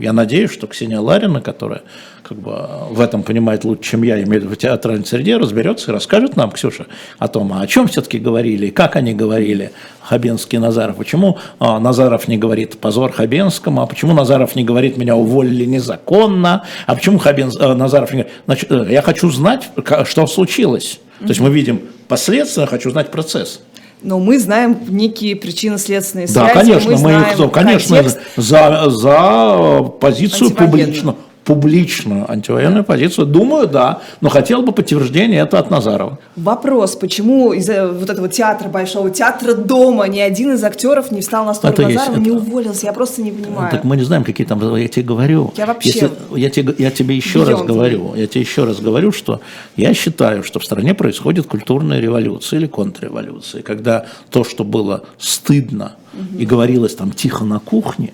[0.00, 1.82] я надеюсь, что Ксения Ларина, которая
[2.26, 5.90] как бы в этом понимает лучше, чем я, имею в виду в театральной среде, разберется
[5.90, 6.86] и расскажет нам, Ксюша,
[7.18, 10.96] о том, а о чем все-таки говорили, как они говорили, Хабенский и Назаров.
[10.96, 16.64] Почему а, Назаров не говорит позор Хабенскому, а почему Назаров не говорит меня уволили незаконно,
[16.86, 18.40] а почему Хабен, э, Назаров не говорит.
[18.46, 19.68] Значит, э, я хочу знать,
[20.04, 21.00] что случилось.
[21.20, 23.60] То есть мы видим последствия, хочу знать процесс.
[24.02, 26.52] Но мы знаем некие причины следственные Да, связи.
[26.52, 28.18] конечно, мы, знаем их, конечно, контекст.
[28.36, 31.16] за, за позицию Антивоенную.
[31.44, 33.26] Публичную, антивоенную позицию.
[33.26, 36.18] Думаю, да, но хотел бы подтверждение это от Назарова.
[36.36, 41.44] Вопрос, почему из-за вот этого театра, большого театра дома, ни один из актеров не встал
[41.44, 42.86] на сторону Это есть, Назарова, не это- уволился?
[42.86, 43.70] Я просто не понимаю.
[43.70, 45.52] Так мы не знаем, какие там, я тебе говорю.
[45.56, 47.66] Я вообще- Если- я, тебе, я тебе еще раз Beyond.
[47.66, 49.40] говорю, я тебе еще раз говорю, что
[49.76, 55.92] я считаю, что в стране происходит культурная революция или контрреволюция, когда то, что было стыдно
[56.38, 58.12] и говорилось там тихо на кухне,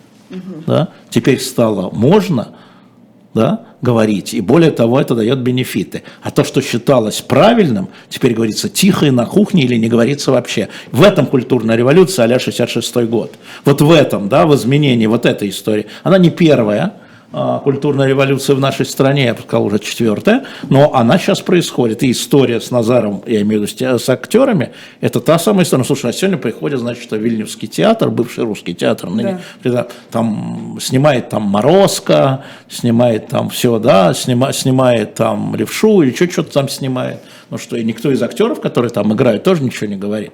[0.66, 2.48] да, теперь стало можно
[3.34, 4.34] да, говорить.
[4.34, 6.02] И более того, это дает бенефиты.
[6.22, 10.68] А то, что считалось правильным, теперь говорится тихо и на кухне или не говорится вообще.
[10.90, 13.34] В этом культурная революция а 66 год.
[13.64, 15.86] Вот в этом, да, в изменении вот этой истории.
[16.02, 16.94] Она не первая,
[17.32, 22.02] культурная революция в нашей стране, я бы сказал, уже четвертая, но она сейчас происходит.
[22.02, 25.80] И история с Назаром, я имею в виду с актерами, это та самая история.
[25.80, 29.86] Ну, слушай, а сегодня приходит, значит, Вильнюсский театр, бывший русский театр, ныне, да.
[30.10, 36.68] там снимает там Морозко, снимает там все, да, снима, снимает там Левшу или что-то там
[36.68, 37.20] снимает.
[37.50, 40.32] Ну что, и никто из актеров, которые там играют, тоже ничего не говорит.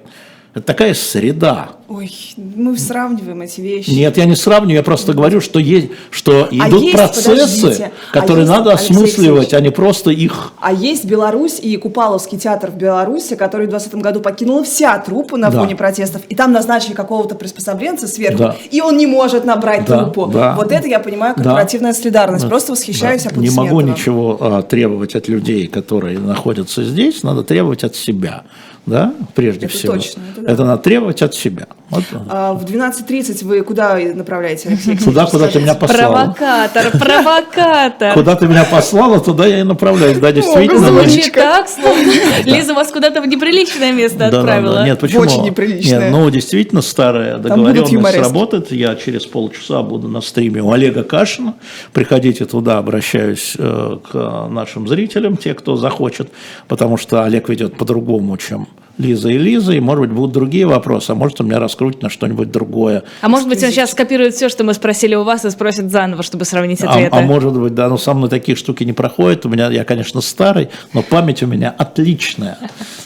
[0.57, 1.69] Это такая среда.
[1.87, 3.91] Ой, мы сравниваем эти вещи.
[3.91, 8.11] Нет, я не сравниваю, я просто говорю, что, есть, что а идут есть, процессы, а
[8.11, 10.53] которые а надо есть, осмысливать, а не просто их...
[10.59, 15.37] А есть Беларусь и Купаловский театр в Беларуси, который в 2020 году покинула вся труппа
[15.37, 15.59] на да.
[15.59, 18.55] фоне протестов, и там назначили какого-то приспособленца сверху, да.
[18.71, 20.25] и он не может набрать да, труппу.
[20.25, 20.55] Да.
[20.55, 21.99] Вот это, я понимаю, корпоративная да.
[21.99, 22.45] солидарность.
[22.45, 22.49] Да.
[22.49, 23.39] Просто восхищаюсь да.
[23.39, 28.43] Не могу ничего а, требовать от людей, которые находятся здесь, надо требовать от себя
[28.87, 29.93] да, прежде это всего.
[29.93, 30.51] Точно, это, да.
[30.51, 31.67] это надо требовать от себя.
[31.89, 32.03] Вот.
[32.27, 36.33] А, в 12.30 вы куда направляете, Алексей Туда, куда ты меня послала.
[36.37, 38.13] Провокатор, провокатор.
[38.13, 40.87] Куда ты меня послала, туда я и направляюсь, да, действительно.
[40.87, 42.11] Звучит так, словно
[42.43, 44.85] Лиза вас куда-то в неприличное место отправила.
[44.85, 45.21] Нет, почему?
[45.21, 45.99] Очень неприличное.
[45.99, 48.71] Нет, ну, действительно, старая договоренность работает.
[48.71, 51.55] Я через полчаса буду на стриме у Олега Кашина.
[51.93, 56.31] Приходите туда, обращаюсь э, к нашим зрителям, те, кто захочет,
[56.67, 58.67] потому что Олег ведет по-другому, чем
[58.97, 62.09] Лиза и Лиза, и, может быть, будут другие вопросы, а может, у меня раскрутить на
[62.09, 63.03] что-нибудь другое.
[63.21, 66.23] А может быть, он сейчас скопирует все, что мы спросили у вас, и спросит заново,
[66.23, 67.15] чтобы сравнить ответы?
[67.15, 69.45] А, а может быть, да, но со мной такие штуки не проходят.
[69.45, 72.57] У меня, я, конечно, старый, но память у меня отличная.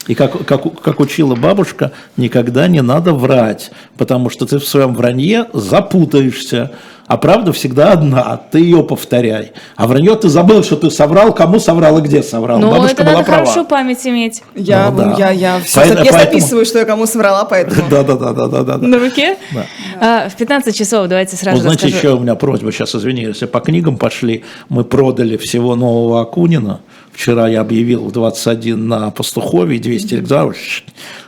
[0.06, 4.94] И как, как, как учила бабушка, никогда не надо врать, потому что ты в своем
[4.94, 6.72] вранье запутаешься
[7.12, 9.52] а правда всегда одна, ты ее повторяй.
[9.76, 12.58] А вранье ты забыл, что ты соврал, кому соврал и где соврал.
[12.58, 13.44] Ну, Бабушка это была надо права.
[13.44, 14.42] хорошо память иметь.
[14.54, 15.16] Я, ну, да.
[15.18, 17.82] я, я, все, поэтому, я записываю, что я кому соврала, поэтому.
[17.90, 18.78] Да, да, да, да, да, да.
[18.78, 19.36] На руке?
[19.52, 19.66] Да.
[20.00, 23.44] А, в 15 часов давайте сразу ну, знаете, еще у меня просьба, сейчас извини, если
[23.44, 26.80] по книгам пошли, мы продали всего нового Акунина.
[27.12, 30.56] Вчера я объявил в 21 на Пастухове 200 экземпляров.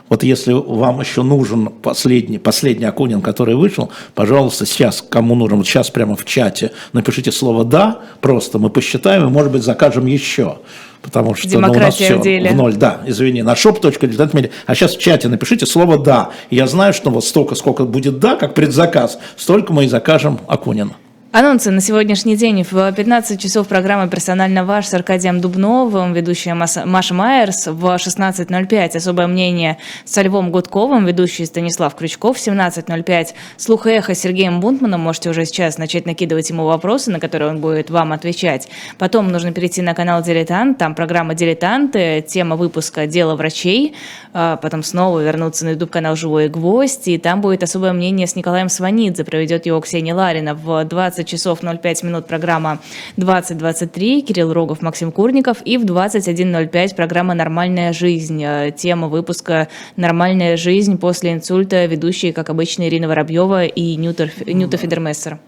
[0.07, 5.67] Вот если вам еще нужен последний, последний Акунин, который вышел, пожалуйста, сейчас, кому нужен, вот
[5.67, 10.59] сейчас прямо в чате напишите слово «да», просто мы посчитаем и, может быть, закажем еще.
[11.01, 12.49] Потому что ну, у нас все в, деле.
[12.49, 16.31] в ноль, да, извини, на shop.diletant А сейчас в чате напишите слово «да».
[16.49, 20.95] Я знаю, что вот столько, сколько будет «да», как предзаказ, столько мы и закажем Акунина.
[21.37, 22.63] Анонсы на сегодняшний день.
[22.63, 27.67] В 15 часов программа «Персонально ваш» с Аркадием Дубновым, ведущая Маша Майерс.
[27.67, 32.37] В 16.05 «Особое мнение» со Львом Гудковым, ведущий Станислав Крючков.
[32.37, 35.01] В 17.05 «Слух и эхо» с Сергеем Бунтманом.
[35.01, 38.69] Можете уже сейчас начать накидывать ему вопросы, на которые он будет вам отвечать.
[38.97, 40.77] Потом нужно перейти на канал «Дилетант».
[40.77, 43.93] Там программа «Дилетанты», тема выпуска «Дело врачей».
[44.31, 47.09] А потом снова вернуться на YouTube-канал «Живой гвоздь».
[47.09, 49.25] И там будет «Особое мнение» с Николаем Сванидзе.
[49.25, 52.79] Проведет его Ксения Ларина в 20 20 часов 05 минут программа
[53.17, 58.43] 2023, Кирилл Рогов, Максим Курников, и в 21.05 программа «Нормальная жизнь».
[58.43, 64.77] Э, тема выпуска «Нормальная жизнь» после инсульта ведущие, как обычно, Ирина Воробьева и Нюта, Нюта
[64.77, 65.39] Федермессер.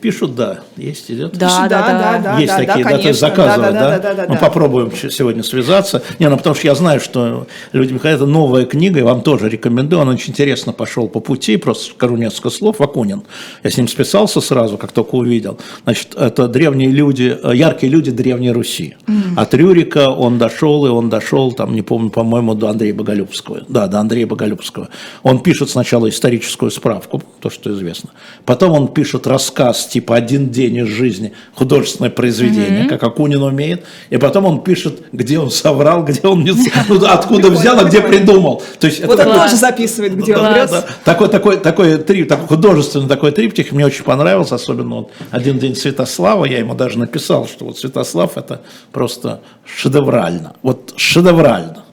[0.00, 1.32] Пишут «да», есть, идет?
[1.32, 2.38] Да, Пишут, да, да, да, да.
[2.38, 3.80] Есть да, такие, да, да, то есть заказывают, да?
[3.80, 4.40] да, да, да, да ну, да.
[4.40, 6.00] попробуем сегодня связаться.
[6.20, 10.02] Не, ну, потому что я знаю, что люди, это новая книга, и вам тоже рекомендую,
[10.02, 13.24] он очень интересно пошел по пути, просто скажу несколько слов, Акунин.
[13.64, 15.58] Я с ним списался сразу, как только увидел.
[15.82, 18.94] Значит, это древние люди, яркие люди Древней Руси.
[19.08, 19.34] Mm.
[19.36, 23.62] От Рюрика он дошел, и он дошел, там, не помню, по-моему, до Андрея Боголюбского.
[23.68, 24.88] Да, до Андрея Боголюбского.
[25.24, 28.10] Он пишет сначала историческую справку, то, что известно.
[28.44, 32.88] Потом он пишет рассказ рассказ, типа «Один день из жизни», художественное произведение, mm-hmm.
[32.88, 36.52] как Акунин умеет, и потом он пишет, где он соврал, где он не...
[36.88, 38.62] Ну, откуда взял, а где придумал.
[38.78, 40.70] То есть вот это тоже записывает, где он врет.
[41.04, 45.74] Такой, такой, такой, трип, такой художественный такой триптих мне очень понравился, особенно вот «Один день
[45.74, 48.62] Святослава», я ему даже написал, что вот Святослав это
[48.92, 51.84] просто шедеврально, вот шедеврально.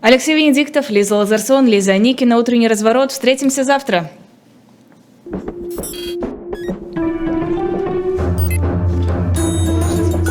[0.00, 2.38] Алексей Венедиктов, Лиза Лазарсон, Лиза Никина.
[2.38, 3.10] Утренний разворот.
[3.10, 4.08] Встретимся завтра.